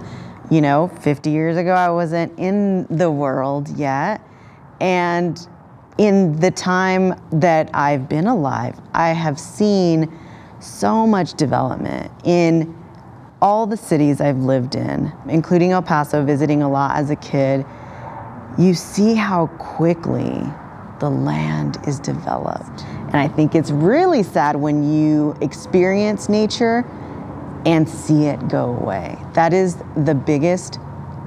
You 0.50 0.62
know, 0.62 0.88
50 1.02 1.30
years 1.30 1.58
ago, 1.58 1.74
I 1.74 1.90
wasn't 1.90 2.38
in 2.40 2.86
the 2.86 3.12
world 3.12 3.68
yet. 3.78 4.22
And 4.80 5.46
in 5.98 6.40
the 6.40 6.52
time 6.52 7.20
that 7.32 7.70
I've 7.74 8.08
been 8.08 8.28
alive, 8.28 8.80
I 8.94 9.10
have 9.10 9.40
seen 9.40 10.18
so 10.60 11.06
much 11.06 11.34
development 11.34 12.12
in 12.24 12.76
all 13.42 13.68
the 13.68 13.78
cities 13.78 14.22
I've 14.22 14.40
lived 14.40 14.76
in, 14.76 15.12
including 15.28 15.72
El 15.72 15.82
Paso, 15.82 16.24
visiting 16.24 16.62
a 16.62 16.70
lot 16.70 16.96
as 16.96 17.10
a 17.10 17.16
kid. 17.16 17.66
You 18.58 18.74
see 18.74 19.14
how 19.16 19.48
quickly 19.58 20.44
the 21.00 21.10
land 21.10 21.78
is 21.88 22.00
developed. 22.00 22.84
And 22.86 23.16
I 23.16 23.28
think 23.28 23.56
it's 23.56 23.72
really 23.72 24.24
sad 24.24 24.56
when 24.56 24.84
you 24.84 25.36
experience 25.42 26.30
nature 26.30 26.86
and 27.66 27.88
see 27.88 28.26
it 28.26 28.48
go 28.48 28.76
away. 28.76 29.18
That 29.34 29.54
is 29.54 29.78
the 29.96 30.16
biggest 30.16 30.80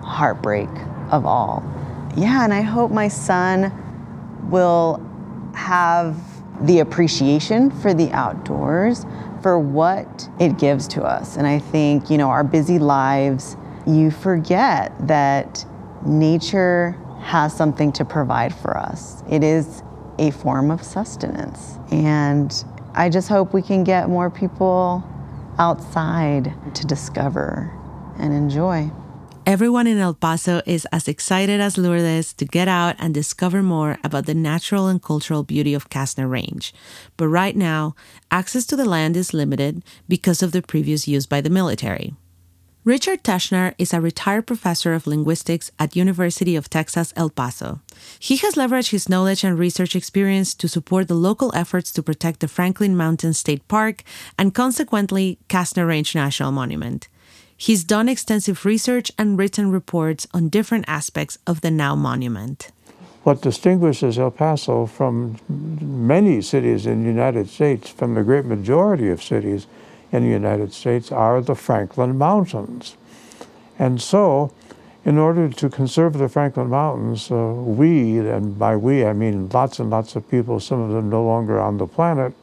heartbreak 0.03 0.69
of 1.11 1.27
all. 1.27 1.63
Yeah, 2.17 2.45
and 2.45 2.53
I 2.53 2.63
hope 2.63 2.91
my 2.91 3.09
son 3.09 3.73
will 4.51 5.07
have 5.55 6.17
the 6.67 6.81
appreciation 6.81 7.71
for 7.71 7.95
the 7.95 8.11
outdoors, 8.13 9.07
for 9.43 9.59
what 9.59 10.29
it 10.39 10.59
gives 10.59 10.87
to 10.89 11.03
us. 11.03 11.37
And 11.37 11.47
I 11.47 11.59
think, 11.59 12.11
you 12.11 12.19
know, 12.19 12.29
our 12.29 12.45
busy 12.45 12.79
lives, 12.79 13.57
you 13.87 14.11
forget 14.11 14.93
that 15.07 15.65
nature 16.05 16.97
has 17.21 17.57
something 17.57 17.93
to 17.93 18.05
provide 18.05 18.55
for 18.55 18.77
us. 18.77 19.23
It 19.31 19.45
is 19.45 19.83
a 20.19 20.31
form 20.31 20.71
of 20.71 20.83
sustenance. 20.83 21.79
And 21.91 22.65
I 22.95 23.09
just 23.09 23.29
hope 23.29 23.55
we 23.55 23.63
can 23.63 23.85
get 23.85 24.09
more 24.09 24.31
people 24.31 25.05
outside 25.59 26.53
to 26.75 26.87
discover 26.87 27.73
and 28.19 28.33
enjoy. 28.33 28.91
Everyone 29.47 29.87
in 29.87 29.99
El 29.99 30.15
Paso 30.15 30.61
is 30.67 30.87
as 30.93 31.09
excited 31.09 31.61
as 31.61 31.79
Lourdes 31.79 32.35
to 32.35 32.45
get 32.45 32.69
out 32.69 32.95
and 32.99 33.15
discover 33.15 33.63
more 33.63 33.99
about 34.05 34.27
the 34.27 34.35
natural 34.35 34.87
and 34.87 35.03
cultural 35.03 35.43
beauty 35.43 35.73
of 35.75 35.89
Castner 35.89 36.31
Range. 36.31 36.73
But 37.17 37.29
right 37.29 37.57
now, 37.57 37.95
access 38.31 38.67
to 38.67 38.77
the 38.77 38.85
land 38.85 39.17
is 39.17 39.35
limited 39.35 39.83
because 40.09 40.43
of 40.43 40.53
the 40.53 40.63
previous 40.63 41.09
use 41.09 41.27
by 41.27 41.41
the 41.41 41.51
military. 41.51 42.15
Richard 42.85 43.23
Teschner 43.23 43.75
is 43.77 43.93
a 43.93 44.01
retired 44.01 44.47
professor 44.47 44.95
of 44.95 45.07
linguistics 45.07 45.71
at 45.79 45.95
University 45.95 46.57
of 46.57 46.71
Texas 46.71 47.13
El 47.15 47.29
Paso. 47.29 47.81
He 48.19 48.39
has 48.39 48.55
leveraged 48.55 48.91
his 48.91 49.07
knowledge 49.07 49.45
and 49.45 49.59
research 49.59 49.95
experience 49.95 50.55
to 50.55 50.67
support 50.67 51.07
the 51.07 51.15
local 51.15 51.55
efforts 51.55 51.93
to 51.93 52.03
protect 52.03 52.41
the 52.41 52.49
Franklin 52.49 52.97
Mountain 52.97 53.35
State 53.35 53.69
Park 53.69 54.03
and 54.39 54.55
consequently 54.55 55.39
Castner 55.51 55.87
Range 55.87 56.15
National 56.15 56.53
Monument. 56.53 57.09
He's 57.55 57.85
done 57.85 58.09
extensive 58.09 58.65
research 58.65 59.13
and 59.19 59.39
written 59.39 59.71
reports 59.71 60.27
on 60.33 60.49
different 60.49 60.87
aspects 60.89 61.37
of 61.47 61.61
the 61.61 61.71
now 61.71 61.95
monument. 61.95 62.71
What 63.25 63.43
distinguishes 63.43 64.19
El 64.19 64.31
Paso 64.31 64.87
from 64.87 65.37
many 65.51 66.41
cities 66.41 66.87
in 66.87 67.03
the 67.03 67.11
United 67.11 67.51
States, 67.51 67.91
from 67.91 68.15
the 68.15 68.25
great 68.25 68.47
majority 68.47 69.11
of 69.11 69.23
cities, 69.23 69.67
in 70.13 70.23
the 70.23 70.29
United 70.29 70.73
States 70.73 71.13
are 71.13 71.41
the 71.41 71.55
Franklin 71.55 72.19
Mountains. 72.19 72.97
And 73.79 74.01
so, 74.01 74.53
in 75.05 75.17
order 75.17 75.49
to 75.49 75.69
conserve 75.71 76.19
the 76.19 76.29
Franklin 76.29 76.69
Mountains, 76.69 77.31
uh, 77.31 77.37
we, 77.37 78.19
and 78.19 78.59
by 78.59 78.77
we 78.77 79.05
I 79.05 79.13
mean 79.13 79.49
lots 79.49 79.79
and 79.79 79.89
lots 79.89 80.17
of 80.17 80.29
people, 80.31 80.61
some 80.61 80.81
of 80.81 80.91
them 80.91 81.09
no 81.09 81.25
longer 81.25 81.59
on 81.59 81.79
the 81.79 81.87
planet, 81.87 82.35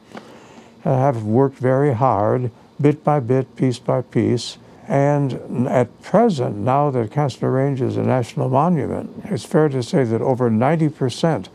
uh, 0.84 0.96
have 0.96 1.22
worked 1.24 1.58
very 1.58 1.94
hard, 1.94 2.50
bit 2.80 3.04
by 3.04 3.20
bit, 3.20 3.54
piece 3.56 3.78
by 3.78 4.02
piece. 4.02 4.58
And 4.88 5.68
at 5.68 6.02
present, 6.02 6.56
now 6.56 6.90
that 6.90 7.10
Castner 7.10 7.54
Range 7.54 7.80
is 7.82 7.96
a 7.96 8.02
national 8.02 8.48
monument, 8.48 9.10
it's 9.26 9.44
fair 9.44 9.68
to 9.68 9.82
say 9.82 10.02
that 10.04 10.22
over 10.22 10.50
90% 10.50 11.48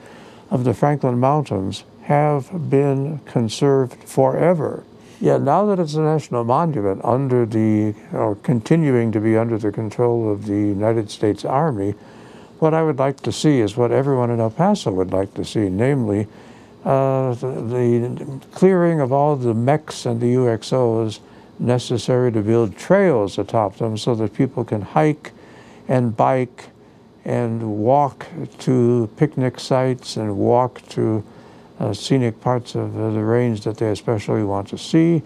of 0.51 0.63
the 0.63 0.73
Franklin 0.73 1.19
Mountains 1.19 1.83
have 2.03 2.69
been 2.69 3.19
conserved 3.25 4.03
forever. 4.03 4.83
Yeah, 5.19 5.37
now 5.37 5.65
that 5.67 5.79
it's 5.79 5.93
a 5.93 6.01
national 6.01 6.43
monument 6.43 7.01
under 7.03 7.45
the, 7.45 7.93
or 8.11 8.35
continuing 8.35 9.11
to 9.13 9.19
be 9.19 9.37
under 9.37 9.57
the 9.57 9.71
control 9.71 10.31
of 10.31 10.45
the 10.45 10.53
United 10.53 11.09
States 11.09 11.45
Army, 11.45 11.95
what 12.59 12.73
I 12.73 12.83
would 12.83 12.99
like 12.99 13.21
to 13.21 13.31
see 13.31 13.59
is 13.59 13.77
what 13.77 13.91
everyone 13.91 14.29
in 14.31 14.39
El 14.39 14.49
Paso 14.49 14.91
would 14.91 15.11
like 15.11 15.33
to 15.35 15.45
see, 15.45 15.69
namely 15.69 16.27
uh, 16.85 17.33
the, 17.35 17.47
the 17.47 18.41
clearing 18.53 18.99
of 18.99 19.13
all 19.13 19.35
the 19.35 19.53
MECs 19.53 20.05
and 20.05 20.19
the 20.19 20.33
UXOs 20.35 21.19
necessary 21.59 22.31
to 22.31 22.41
build 22.41 22.75
trails 22.75 23.37
atop 23.37 23.77
them 23.77 23.97
so 23.97 24.15
that 24.15 24.33
people 24.33 24.63
can 24.63 24.81
hike 24.81 25.31
and 25.87 26.15
bike 26.15 26.69
and 27.25 27.79
walk 27.79 28.25
to 28.59 29.09
picnic 29.15 29.59
sites 29.59 30.17
and 30.17 30.35
walk 30.37 30.81
to 30.89 31.23
scenic 31.93 32.39
parts 32.41 32.75
of 32.75 32.97
uh, 32.97 33.11
the 33.11 33.23
range 33.23 33.61
that 33.61 33.77
they 33.77 33.89
especially 33.89 34.43
want 34.43 34.67
to 34.69 34.77
see. 34.77 35.21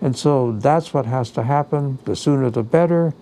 And 0.00 0.16
so 0.16 0.52
that's 0.52 0.94
what 0.94 1.06
has 1.06 1.30
to 1.32 1.42
happen. 1.42 1.98
The 2.04 2.14
sooner 2.14 2.50
the 2.50 2.62
better. 2.62 3.14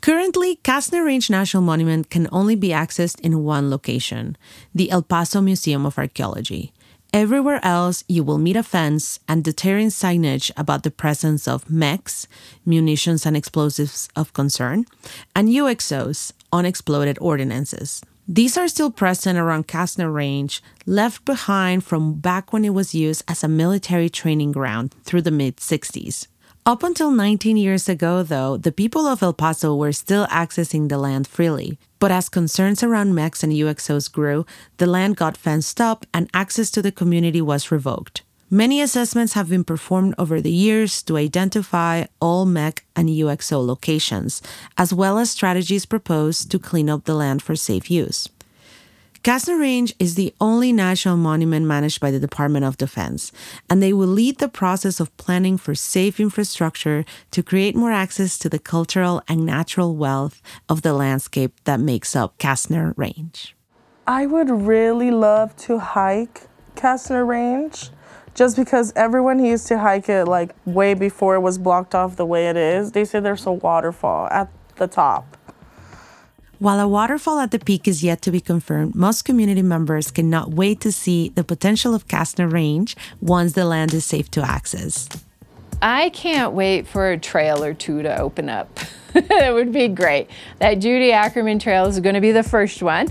Currently, 0.00 0.60
Castner 0.62 1.04
Range 1.04 1.28
National 1.30 1.62
Monument 1.62 2.10
can 2.10 2.28
only 2.30 2.54
be 2.54 2.68
accessed 2.68 3.18
in 3.20 3.42
one 3.42 3.70
location 3.70 4.36
the 4.74 4.90
El 4.90 5.02
Paso 5.02 5.40
Museum 5.40 5.84
of 5.84 5.98
Archaeology. 5.98 6.72
Everywhere 7.12 7.60
else, 7.64 8.04
you 8.08 8.22
will 8.22 8.38
meet 8.38 8.56
a 8.56 8.62
fence 8.62 9.18
and 9.26 9.42
deterrent 9.42 9.92
signage 9.92 10.50
about 10.56 10.82
the 10.82 10.90
presence 10.90 11.48
of 11.48 11.64
MECs, 11.66 12.26
munitions 12.64 13.24
and 13.24 13.36
explosives 13.36 14.08
of 14.14 14.32
concern, 14.32 14.84
and 15.34 15.48
UXOs, 15.48 16.32
unexploded 16.52 17.18
ordinances. 17.20 18.02
These 18.28 18.56
are 18.58 18.66
still 18.66 18.90
present 18.90 19.38
around 19.38 19.68
Castner 19.68 20.12
Range, 20.12 20.60
left 20.84 21.24
behind 21.24 21.84
from 21.84 22.14
back 22.14 22.52
when 22.52 22.64
it 22.64 22.74
was 22.74 22.92
used 22.92 23.22
as 23.28 23.44
a 23.44 23.48
military 23.48 24.10
training 24.10 24.50
ground 24.50 24.92
through 25.04 25.22
the 25.22 25.30
mid 25.30 25.58
60s. 25.58 26.26
Up 26.66 26.82
until 26.82 27.12
19 27.12 27.56
years 27.56 27.88
ago, 27.88 28.24
though, 28.24 28.56
the 28.56 28.72
people 28.72 29.06
of 29.06 29.22
El 29.22 29.32
Paso 29.32 29.76
were 29.76 29.92
still 29.92 30.26
accessing 30.26 30.88
the 30.88 30.98
land 30.98 31.28
freely. 31.28 31.78
But 32.00 32.10
as 32.10 32.28
concerns 32.28 32.82
around 32.82 33.14
MECs 33.14 33.44
and 33.44 33.52
UXOs 33.52 34.10
grew, 34.10 34.44
the 34.78 34.86
land 34.86 35.16
got 35.16 35.36
fenced 35.36 35.80
up 35.80 36.04
and 36.12 36.28
access 36.34 36.72
to 36.72 36.82
the 36.82 36.90
community 36.90 37.40
was 37.40 37.70
revoked. 37.70 38.22
Many 38.50 38.80
assessments 38.80 39.32
have 39.32 39.48
been 39.48 39.64
performed 39.64 40.14
over 40.18 40.40
the 40.40 40.52
years 40.52 41.02
to 41.02 41.16
identify 41.16 42.04
all 42.20 42.46
MEC 42.46 42.82
and 42.94 43.08
UXO 43.08 43.66
locations, 43.66 44.40
as 44.78 44.94
well 44.94 45.18
as 45.18 45.32
strategies 45.32 45.84
proposed 45.84 46.48
to 46.52 46.60
clean 46.60 46.88
up 46.88 47.06
the 47.06 47.16
land 47.16 47.42
for 47.42 47.56
safe 47.56 47.90
use. 47.90 48.28
Castner 49.24 49.58
Range 49.58 49.92
is 49.98 50.14
the 50.14 50.32
only 50.40 50.72
national 50.72 51.16
monument 51.16 51.66
managed 51.66 51.98
by 51.98 52.12
the 52.12 52.20
Department 52.20 52.64
of 52.64 52.76
Defense, 52.76 53.32
and 53.68 53.82
they 53.82 53.92
will 53.92 54.06
lead 54.06 54.38
the 54.38 54.48
process 54.48 55.00
of 55.00 55.16
planning 55.16 55.58
for 55.58 55.74
safe 55.74 56.20
infrastructure 56.20 57.04
to 57.32 57.42
create 57.42 57.74
more 57.74 57.90
access 57.90 58.38
to 58.38 58.48
the 58.48 58.60
cultural 58.60 59.20
and 59.26 59.44
natural 59.44 59.96
wealth 59.96 60.40
of 60.68 60.82
the 60.82 60.92
landscape 60.92 61.52
that 61.64 61.80
makes 61.80 62.14
up 62.14 62.38
Castner 62.38 62.96
Range. 62.96 63.56
I 64.06 64.26
would 64.26 64.50
really 64.50 65.10
love 65.10 65.56
to 65.66 65.80
hike 65.80 66.42
Castner 66.76 67.26
Range 67.26 67.90
just 68.36 68.54
because 68.54 68.92
everyone 68.94 69.42
used 69.42 69.66
to 69.66 69.78
hike 69.78 70.08
it 70.08 70.26
like 70.26 70.54
way 70.66 70.92
before 70.92 71.34
it 71.34 71.40
was 71.40 71.56
blocked 71.56 71.94
off 71.94 72.16
the 72.16 72.26
way 72.26 72.48
it 72.48 72.56
is. 72.56 72.92
They 72.92 73.04
say 73.04 73.18
there's 73.18 73.46
a 73.46 73.52
waterfall 73.52 74.28
at 74.30 74.48
the 74.76 74.86
top. 74.86 75.36
While 76.58 76.78
a 76.80 76.88
waterfall 76.88 77.38
at 77.40 77.50
the 77.50 77.58
peak 77.58 77.88
is 77.88 78.04
yet 78.04 78.22
to 78.22 78.30
be 78.30 78.40
confirmed, 78.40 78.94
most 78.94 79.24
community 79.24 79.62
members 79.62 80.10
cannot 80.10 80.50
wait 80.50 80.80
to 80.82 80.92
see 80.92 81.30
the 81.30 81.44
potential 81.44 81.94
of 81.94 82.08
Castner 82.08 82.50
Range 82.50 82.94
once 83.20 83.54
the 83.54 83.64
land 83.64 83.92
is 83.92 84.04
safe 84.04 84.30
to 84.32 84.42
access. 84.42 85.08
I 85.82 86.10
can't 86.10 86.52
wait 86.52 86.86
for 86.86 87.10
a 87.10 87.18
trail 87.18 87.62
or 87.62 87.74
two 87.74 88.02
to 88.02 88.20
open 88.20 88.48
up. 88.48 88.80
it 89.14 89.52
would 89.52 89.72
be 89.72 89.88
great. 89.88 90.30
That 90.58 90.74
Judy 90.74 91.12
Ackerman 91.12 91.58
Trail 91.58 91.86
is 91.86 92.00
going 92.00 92.14
to 92.14 92.22
be 92.22 92.32
the 92.32 92.42
first 92.42 92.82
one. 92.82 93.08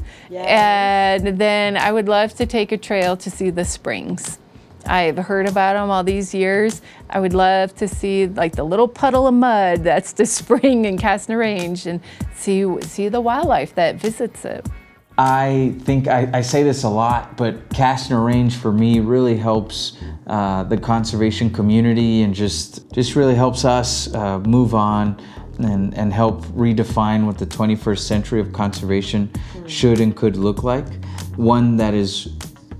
And 0.48 1.40
then 1.40 1.78
I 1.78 1.92
would 1.92 2.08
love 2.08 2.34
to 2.36 2.46
take 2.46 2.72
a 2.72 2.78
trail 2.78 3.16
to 3.18 3.30
see 3.30 3.52
the 3.52 3.66
springs. 3.66 4.40
I've 4.88 5.18
heard 5.18 5.48
about 5.48 5.74
them 5.74 5.90
all 5.90 6.04
these 6.04 6.34
years. 6.34 6.82
I 7.10 7.20
would 7.20 7.34
love 7.34 7.76
to 7.76 7.88
see 7.88 8.28
like 8.28 8.56
the 8.56 8.64
little 8.64 8.88
puddle 8.88 9.28
of 9.28 9.34
mud 9.34 9.84
that's 9.84 10.14
the 10.14 10.26
spring 10.26 10.86
in 10.86 10.98
Castner 10.98 11.40
Range 11.40 11.86
and 11.86 12.02
see 12.36 12.66
see 12.82 13.10
the 13.10 13.22
wildlife 13.22 13.76
that 13.76 13.96
visits 13.96 14.46
it. 14.46 14.66
I 15.18 15.74
think 15.80 16.10
I, 16.10 16.30
I, 16.34 16.42
say 16.42 16.64
this 16.64 16.84
a 16.84 16.90
lot, 16.90 17.38
but 17.38 17.70
Castner 17.70 18.26
Range 18.26 18.54
for 18.54 18.74
me 18.74 19.00
really 19.00 19.38
helps 19.38 19.98
uh, 20.28 20.66
the 20.66 20.78
conservation 20.78 21.50
community 21.50 22.24
and 22.24 22.34
just 22.34 22.92
just 22.92 23.16
really 23.16 23.36
helps 23.36 23.64
us 23.64 24.14
uh, 24.14 24.40
move 24.40 24.76
on 24.76 25.18
and, 25.60 25.98
and 25.98 26.12
help 26.12 26.44
redefine 26.48 27.26
what 27.26 27.38
the 27.38 27.46
21st 27.46 28.00
century 28.00 28.42
of 28.42 28.52
conservation 28.52 29.32
should 29.68 30.02
and 30.02 30.18
could 30.18 30.36
look 30.36 30.64
like. 30.64 30.88
One 31.38 31.78
that 31.78 31.94
is 31.94 32.36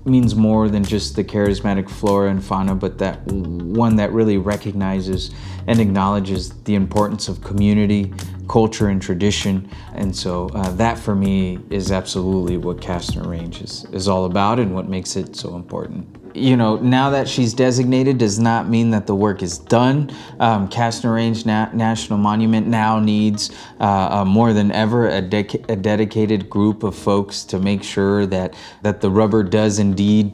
means 0.06 0.34
more 0.34 0.68
than 0.68 0.84
just 0.84 1.16
the 1.16 1.24
charismatic 1.24 1.88
flora 1.88 2.30
and 2.30 2.42
fauna, 2.42 2.74
but 2.74 2.98
that 2.98 3.26
one 3.26 3.96
that 3.96 4.12
really 4.12 4.38
recognizes 4.38 5.30
and 5.66 5.80
acknowledges 5.80 6.50
the 6.62 6.74
importance 6.74 7.28
of 7.28 7.42
community, 7.42 8.12
culture, 8.48 8.88
and 8.88 9.02
tradition. 9.02 9.68
And 9.94 10.14
so 10.14 10.48
uh, 10.54 10.70
that 10.72 10.98
for 10.98 11.14
me 11.14 11.58
is 11.70 11.90
absolutely 11.90 12.56
what 12.56 12.78
Castner 12.78 13.26
Range 13.26 13.60
is, 13.62 13.84
is 13.92 14.08
all 14.08 14.24
about 14.24 14.58
and 14.58 14.74
what 14.74 14.88
makes 14.88 15.16
it 15.16 15.34
so 15.36 15.56
important 15.56 16.25
you 16.36 16.56
know, 16.56 16.76
now 16.76 17.10
that 17.10 17.28
she's 17.28 17.54
designated 17.54 18.18
does 18.18 18.38
not 18.38 18.68
mean 18.68 18.90
that 18.90 19.06
the 19.06 19.14
work 19.14 19.42
is 19.42 19.58
done. 19.58 20.10
Um, 20.38 20.68
Range 20.68 21.46
Na- 21.46 21.72
National 21.72 22.18
Monument 22.18 22.66
now 22.66 22.98
needs 22.98 23.50
uh, 23.80 24.20
uh, 24.20 24.24
more 24.24 24.52
than 24.52 24.70
ever 24.72 25.08
a, 25.08 25.20
de- 25.20 25.64
a 25.68 25.76
dedicated 25.76 26.48
group 26.50 26.82
of 26.82 26.94
folks 26.94 27.44
to 27.44 27.58
make 27.58 27.82
sure 27.82 28.26
that 28.26 28.54
that 28.82 29.00
the 29.00 29.10
rubber 29.10 29.42
does 29.42 29.78
indeed 29.78 30.32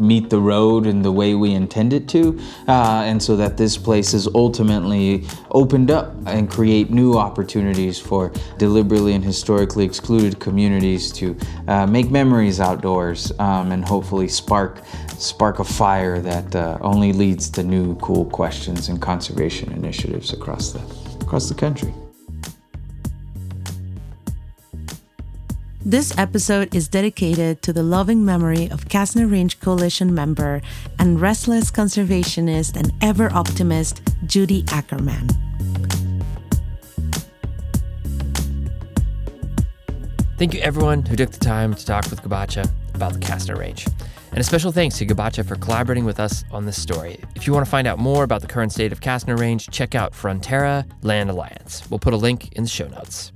meet 0.00 0.30
the 0.30 0.38
road 0.38 0.86
in 0.86 1.02
the 1.02 1.12
way 1.12 1.34
we 1.34 1.52
intend 1.52 1.92
it 1.92 2.08
to, 2.08 2.38
uh, 2.68 3.02
and 3.04 3.22
so 3.22 3.36
that 3.36 3.56
this 3.56 3.76
place 3.76 4.14
is 4.14 4.26
ultimately 4.34 5.26
opened 5.50 5.90
up 5.90 6.14
and 6.26 6.50
create 6.50 6.90
new 6.90 7.16
opportunities 7.16 7.98
for 7.98 8.32
deliberately 8.58 9.12
and 9.12 9.24
historically 9.24 9.84
excluded 9.84 10.40
communities 10.40 11.12
to 11.12 11.36
uh, 11.68 11.86
make 11.86 12.10
memories 12.10 12.60
outdoors 12.60 13.32
um, 13.38 13.72
and 13.72 13.84
hopefully 13.84 14.28
spark 14.28 14.82
spark 15.18 15.58
a 15.58 15.64
fire 15.64 16.18
that 16.18 16.56
uh, 16.56 16.78
only 16.80 17.12
leads 17.12 17.50
to 17.50 17.62
new 17.62 17.94
cool 17.96 18.24
questions 18.24 18.88
and 18.88 19.02
conservation 19.02 19.70
initiatives 19.72 20.32
across 20.32 20.72
the 20.72 20.80
across 21.20 21.48
the 21.48 21.54
country. 21.54 21.92
This 25.84 26.16
episode 26.18 26.74
is 26.74 26.88
dedicated 26.88 27.62
to 27.62 27.72
the 27.72 27.82
loving 27.82 28.22
memory 28.22 28.70
of 28.70 28.84
Castner 28.84 29.30
Range 29.30 29.58
Coalition 29.60 30.14
member 30.14 30.60
and 30.98 31.18
restless 31.18 31.70
conservationist 31.70 32.76
and 32.76 32.92
ever 33.00 33.32
optimist 33.32 34.02
Judy 34.26 34.62
Ackerman. 34.70 35.30
Thank 40.36 40.52
you, 40.52 40.60
everyone 40.60 41.02
who 41.06 41.16
took 41.16 41.30
the 41.30 41.42
time 41.42 41.72
to 41.72 41.86
talk 41.86 42.10
with 42.10 42.20
Gabaccia 42.20 42.70
about 42.94 43.14
the 43.14 43.18
Castner 43.18 43.56
Range. 43.56 43.86
And 44.32 44.38
a 44.38 44.44
special 44.44 44.72
thanks 44.72 44.98
to 44.98 45.06
Gabaccia 45.06 45.48
for 45.48 45.56
collaborating 45.56 46.04
with 46.04 46.20
us 46.20 46.44
on 46.52 46.66
this 46.66 46.80
story. 46.80 47.18
If 47.34 47.46
you 47.46 47.54
want 47.54 47.64
to 47.64 47.70
find 47.70 47.88
out 47.88 47.98
more 47.98 48.22
about 48.22 48.42
the 48.42 48.48
current 48.48 48.72
state 48.72 48.92
of 48.92 49.00
Castner 49.00 49.38
Range, 49.38 49.66
check 49.70 49.94
out 49.94 50.12
Frontera 50.12 50.84
Land 51.02 51.30
Alliance. 51.30 51.88
We'll 51.88 51.98
put 51.98 52.12
a 52.12 52.18
link 52.18 52.52
in 52.52 52.64
the 52.64 52.68
show 52.68 52.88
notes. 52.88 53.32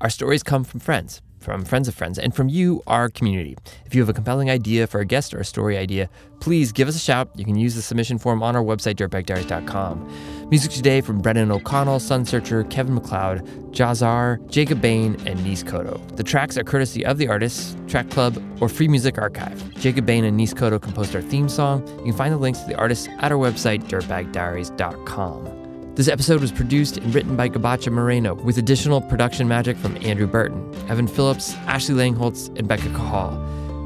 Our 0.00 0.08
stories 0.08 0.44
come 0.44 0.62
from 0.62 0.78
friends 0.78 1.20
from 1.40 1.64
friends 1.64 1.88
of 1.88 1.94
friends, 1.94 2.18
and 2.18 2.34
from 2.34 2.48
you, 2.48 2.82
our 2.86 3.08
community. 3.08 3.56
If 3.86 3.94
you 3.94 4.00
have 4.02 4.08
a 4.08 4.12
compelling 4.12 4.50
idea 4.50 4.86
for 4.86 5.00
a 5.00 5.04
guest 5.04 5.34
or 5.34 5.38
a 5.38 5.44
story 5.44 5.76
idea, 5.76 6.08
please 6.40 6.72
give 6.72 6.88
us 6.88 6.96
a 6.96 7.00
shout. 7.00 7.30
You 7.34 7.44
can 7.44 7.56
use 7.56 7.74
the 7.74 7.82
submission 7.82 8.18
form 8.18 8.42
on 8.42 8.54
our 8.54 8.62
website, 8.62 8.94
dirtbagdiaries.com. 8.96 10.48
Music 10.50 10.70
today 10.70 11.00
from 11.00 11.20
Brendan 11.20 11.50
O'Connell, 11.50 12.00
Sun 12.00 12.24
Searcher, 12.26 12.64
Kevin 12.64 12.94
MacLeod, 12.94 13.44
Jahzzar, 13.72 14.44
Jacob 14.50 14.80
Bain, 14.80 15.16
and 15.26 15.42
Nis 15.44 15.62
Koto. 15.62 15.98
The 16.16 16.24
tracks 16.24 16.56
are 16.58 16.64
courtesy 16.64 17.04
of 17.04 17.18
the 17.18 17.28
artists, 17.28 17.76
Track 17.88 18.10
Club, 18.10 18.42
or 18.60 18.68
Free 18.68 18.88
Music 18.88 19.18
Archive. 19.18 19.74
Jacob 19.74 20.06
Bain 20.06 20.24
and 20.24 20.36
Nis 20.36 20.54
Koto 20.54 20.78
composed 20.78 21.14
our 21.14 21.22
theme 21.22 21.48
song. 21.48 21.86
You 21.98 22.04
can 22.04 22.12
find 22.14 22.32
the 22.32 22.38
links 22.38 22.60
to 22.60 22.66
the 22.68 22.76
artists 22.76 23.08
at 23.18 23.32
our 23.32 23.38
website, 23.38 23.84
dirtbagdiaries.com. 23.84 25.59
This 25.96 26.08
episode 26.08 26.40
was 26.40 26.52
produced 26.52 26.98
and 26.98 27.12
written 27.14 27.36
by 27.36 27.48
Gabaccia 27.48 27.92
Moreno, 27.92 28.34
with 28.34 28.58
additional 28.58 29.00
production 29.00 29.48
magic 29.48 29.76
from 29.76 29.96
Andrew 30.04 30.26
Burton, 30.26 30.72
Evan 30.88 31.08
Phillips, 31.08 31.54
Ashley 31.66 31.94
Langholtz, 31.96 32.56
and 32.56 32.68
Becca 32.68 32.88
Cahall. 32.90 33.34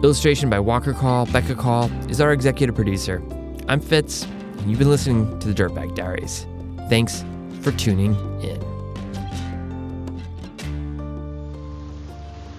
Illustration 0.03 0.51
by 0.51 0.61
Walker 0.61 0.93
Call. 0.93 1.25
Becca 1.27 1.55
Cahall 1.55 2.11
is 2.11 2.21
our 2.21 2.33
executive 2.33 2.75
producer. 2.75 3.23
I'm 3.69 3.81
Fitz, 3.81 4.25
and 4.25 4.69
you've 4.69 4.79
been 4.79 4.91
listening 4.91 5.39
to 5.41 5.49
the 5.51 5.55
Dirtbag 5.55 5.95
Diaries. 5.95 6.47
Thanks 6.91 7.25
for 7.63 7.73
tuning 7.73 8.15
in. 8.43 8.61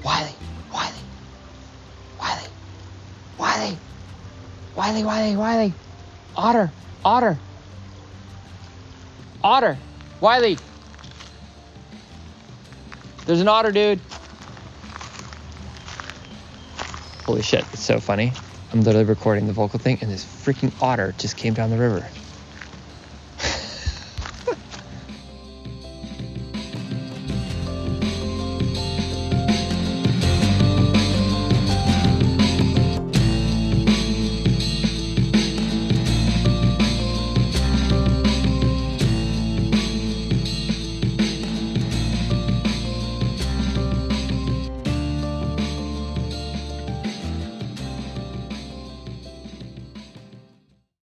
Wiley, 0.04 0.34
Wiley, 0.74 1.00
Wiley, 2.20 2.48
Wiley, 3.38 3.78
Wiley, 4.76 5.04
Wiley, 5.04 5.36
Wiley, 5.36 5.74
Otter, 6.36 6.72
Otter. 7.06 7.38
Otter. 9.46 9.78
Wiley. 10.22 10.58
There's 13.28 13.42
an 13.42 13.48
otter, 13.48 13.72
dude. 13.72 14.00
Holy 17.28 17.44
shit, 17.44 17.64
it's 17.72 17.84
so 17.84 18.00
funny. 18.00 18.34
I'm 18.74 18.82
literally 18.82 19.06
recording 19.06 19.46
the 19.46 19.54
vocal 19.54 19.78
thing, 19.78 20.00
and 20.02 20.10
this 20.10 20.26
freaking 20.26 20.74
otter 20.82 21.14
just 21.20 21.38
came 21.38 21.54
down 21.54 21.70
the 21.70 21.78
river. 21.78 22.10